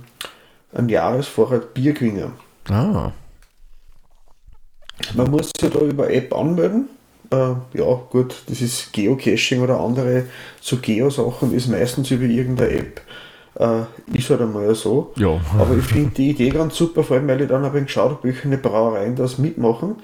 [0.72, 2.32] einen Jahresvorrat Bier gewinnen.
[2.68, 3.12] Ah,
[5.14, 6.88] Man muss sich da über App anmelden.
[7.30, 10.26] Äh, ja, gut, das ist Geocaching oder andere
[10.60, 13.00] so Geo-Sachen, ist meistens über irgendeine App.
[13.56, 13.82] Äh,
[14.16, 15.12] ist halt einmal so.
[15.16, 15.40] Ja.
[15.58, 18.24] Aber ich finde die Idee ganz super, vor allem weil ich dann habe geschaut habe,
[18.24, 19.96] welche Brauereien das mitmachen.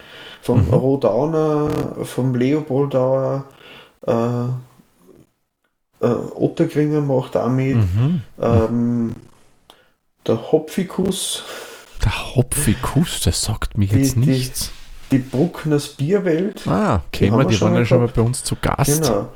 [0.43, 0.75] Vom mhm.
[0.75, 1.69] Rodauner,
[2.05, 3.45] vom Leopoldauer,
[4.07, 4.13] äh,
[6.01, 7.77] äh, Otterkringer macht auch mit.
[7.77, 8.23] Mhm.
[8.41, 9.17] Ähm,
[10.27, 11.43] der Hopfikus.
[12.05, 14.73] Der Hopfikus, das sagt mir jetzt die, nichts.
[15.11, 16.67] Die, die Bruckners Bierwelt.
[16.67, 19.03] Ah, kennen wir, die, die waren ja schon mal bei uns zu Gast.
[19.03, 19.29] Genau.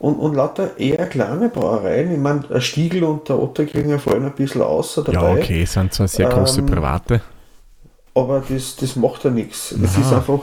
[0.00, 2.12] Und, und lauter eher kleine Brauereien.
[2.12, 5.38] Ich meine, der Stiegel und der Otterkringer fallen ein bisschen außer dabei.
[5.38, 7.20] Ja, okay, sind zwar sehr große ähm, private.
[8.18, 9.72] Aber das, das macht ja nichts.
[9.72, 10.40] Es ist einfach,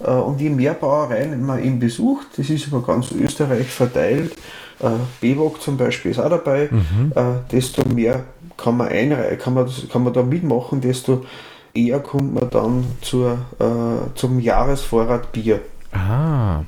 [0.00, 4.32] äh, und je mehr Brauereien man eben besucht, das ist über ganz Österreich verteilt,
[4.80, 4.88] äh,
[5.20, 7.12] BWOG zum Beispiel ist auch dabei, mhm.
[7.14, 8.24] äh, desto mehr
[8.56, 11.24] kann man einreihen, kann man, kann man da mitmachen, desto
[11.74, 15.60] eher kommt man dann zur, äh, zum Jahresvorrat Bier.
[15.92, 16.62] Ah,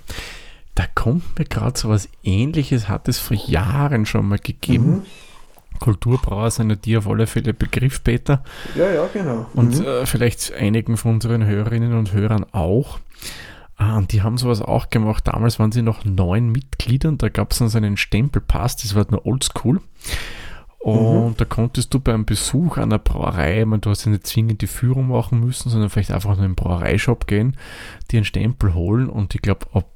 [0.75, 4.91] da kommt mir gerade so was ähnliches, hat es vor Jahren schon mal gegeben.
[4.91, 5.03] Mhm.
[5.81, 8.43] Kulturbrauer sind ja dir auf alle Fälle Begriff, Peter.
[8.75, 9.47] Ja, ja, genau.
[9.55, 9.87] Und mhm.
[9.87, 12.99] äh, vielleicht einigen von unseren Hörerinnen und Hörern auch.
[13.77, 15.27] Ah, und die haben sowas auch gemacht.
[15.27, 18.95] Damals waren sie noch neun Mitglieder und da gab es dann so einen Stempelpass, das
[18.95, 19.81] war nur oldschool.
[20.79, 21.37] Und mhm.
[21.39, 25.09] da konntest du beim Besuch einer Brauerei, man, du hast ja nicht zwingend die Führung
[25.09, 27.57] machen müssen, sondern vielleicht einfach nur in den Brauereishop gehen,
[28.11, 29.89] dir einen Stempel holen und ich glaube, ab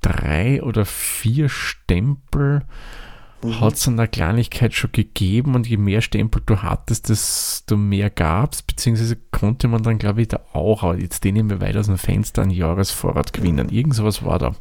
[0.00, 2.62] drei oder vier Stempel
[3.42, 3.60] mhm.
[3.60, 8.52] hat es eine Kleinigkeit schon gegeben und je mehr Stempel du hattest, desto mehr gab
[8.52, 11.86] es, beziehungsweise konnte man dann, glaube ich, da auch, aber jetzt den wir weiter aus
[11.86, 13.68] dem Fenster einen Jahresvorrat gewinnen.
[13.68, 14.54] Irgend sowas war da.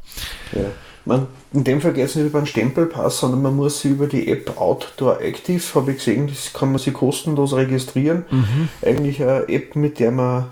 [0.53, 0.65] Ja.
[1.07, 4.07] Man, in dem Fall geht es nicht über einen Stempelpass, sondern man muss sie über
[4.07, 8.25] die App Outdoor Active, habe ich gesehen, das kann man sich kostenlos registrieren.
[8.31, 8.69] Mhm.
[8.81, 10.45] Eigentlich eine App, mit der man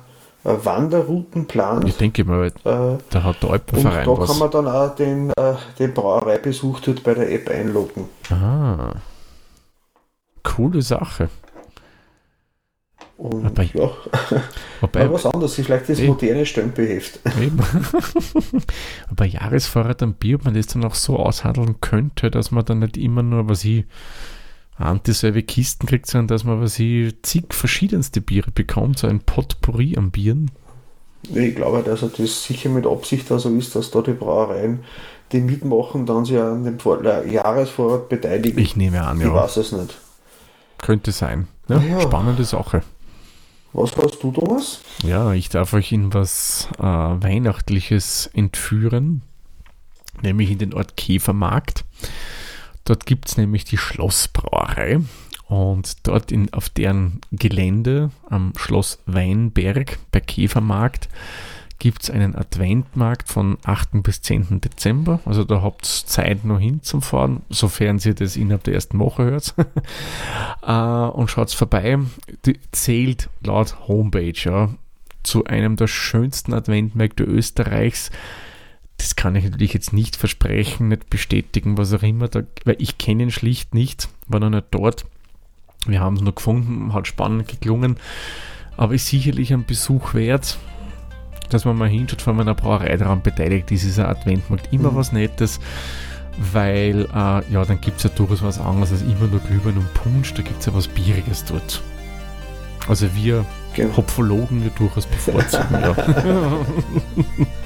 [0.43, 1.87] Wanderrouten plant.
[1.87, 4.29] Ich denke mal, äh, da hat der Alpenverein Und da was.
[4.29, 8.09] kann man dann auch den, äh, den Brauereibesuch dort bei der App einloggen.
[8.29, 8.93] Ah,
[10.43, 11.29] coole Sache.
[13.17, 13.89] Und aber, ja,
[14.81, 17.19] aber was anderes, vielleicht das moderne Stempelheft.
[19.09, 22.79] aber Jahresvorrat am Bier, ob man das dann auch so aushandeln könnte, dass man dann
[22.79, 23.85] nicht immer nur, was ich,
[25.05, 29.95] dieselbe Kisten kriegt, sondern dass man was ich, zig verschiedenste Biere bekommt, so ein Potpourri
[29.97, 30.51] an Bieren.
[31.33, 34.83] Ich glaube, dass das sicher mit Absicht so ist, dass da die Brauereien,
[35.31, 36.77] die mitmachen, dann sich an dem
[37.31, 38.59] Jahresvorrat beteiligen.
[38.59, 39.27] Ich nehme an, ja.
[39.27, 39.97] Ich weiß es nicht.
[40.79, 41.47] Könnte sein.
[41.69, 42.01] Ja, ja.
[42.01, 42.83] Spannende Sache.
[43.71, 44.81] Was hast du, Thomas?
[45.03, 49.23] Ja, ich darf euch in was äh, Weihnachtliches entführen,
[50.21, 51.85] nämlich in den Ort Käfermarkt.
[52.85, 54.99] Dort gibt es nämlich die Schlossbrauerei
[55.47, 61.09] und dort in, auf deren Gelände am Schloss Weinberg bei Käfermarkt
[61.83, 64.03] gibt es einen Adventmarkt von 8.
[64.03, 64.61] bis 10.
[64.61, 65.19] Dezember.
[65.25, 69.53] Also da habt ihr Zeit noch hinzufahren, sofern ihr das innerhalb der ersten Woche hört.
[70.65, 71.99] uh, und schaut vorbei.
[72.45, 74.69] Die zählt laut Homepage ja,
[75.23, 78.11] zu einem der schönsten Adventmärkte Österreichs.
[78.97, 82.97] Das kann ich natürlich jetzt nicht versprechen, nicht bestätigen, was auch immer, da, weil ich
[82.97, 85.05] kenne ihn schlicht nicht, war noch nicht dort.
[85.85, 87.97] Wir haben es nur gefunden, hat spannend geklungen,
[88.77, 90.57] aber ist sicherlich ein Besuch wert
[91.53, 94.91] dass man mal hinschaut, wenn man einer Brauerei daran beteiligt ist, ist ein Adventmarkt immer
[94.91, 94.95] mhm.
[94.95, 95.59] was Nettes,
[96.37, 99.93] weil äh, ja, dann gibt es ja durchaus was anderes als immer nur Glühwein und
[99.93, 101.81] Punsch, da gibt es ja was Bieriges dort.
[102.87, 103.95] Also wir genau.
[103.97, 105.95] Hopfologen wir durchaus bevorzugen, ja.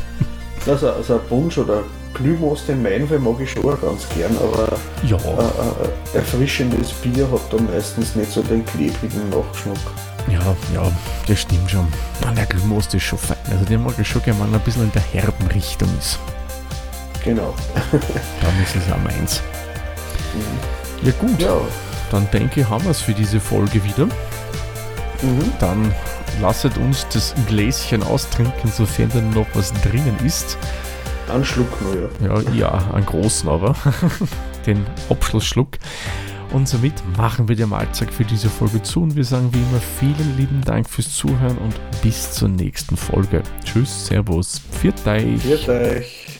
[0.68, 4.78] Also, also ein Punsch oder Glühmoos, den Meinfall mag ich schon auch ganz gern, aber
[5.04, 5.16] ja.
[5.18, 9.78] ein, ein erfrischendes Bier hat da meistens nicht so den klebrigen Nachgeschmack.
[10.30, 10.42] Ja,
[10.74, 10.92] ja,
[11.26, 11.88] das stimmt schon.
[12.26, 13.38] Ah, der Glühmost ist schon fein.
[13.50, 16.20] Also den mag ich schon gerne, wenn er ein bisschen in der herben Richtung ist.
[17.24, 17.54] Genau.
[17.92, 19.42] Dann ist es auch meins.
[20.34, 21.08] Mhm.
[21.08, 21.56] Ja gut, ja.
[22.12, 24.06] dann denke ich, haben wir es für diese Folge wieder.
[24.06, 25.54] Mhm.
[25.60, 25.94] Dann
[26.42, 30.58] lasset uns das Gläschen austrinken, sofern dann noch was drinnen ist.
[31.34, 32.42] Ein Schluck nur, ja.
[32.42, 33.76] Ja, ja, einen großen aber.
[34.66, 35.78] Den Abschlussschluck.
[36.54, 39.82] Und somit machen wir die Mahlzeit für diese Folge zu und wir sagen wie immer
[40.00, 43.44] vielen lieben Dank fürs Zuhören und bis zur nächsten Folge.
[43.66, 45.42] Tschüss, Servus, viert euch.
[45.42, 46.40] Viert euch.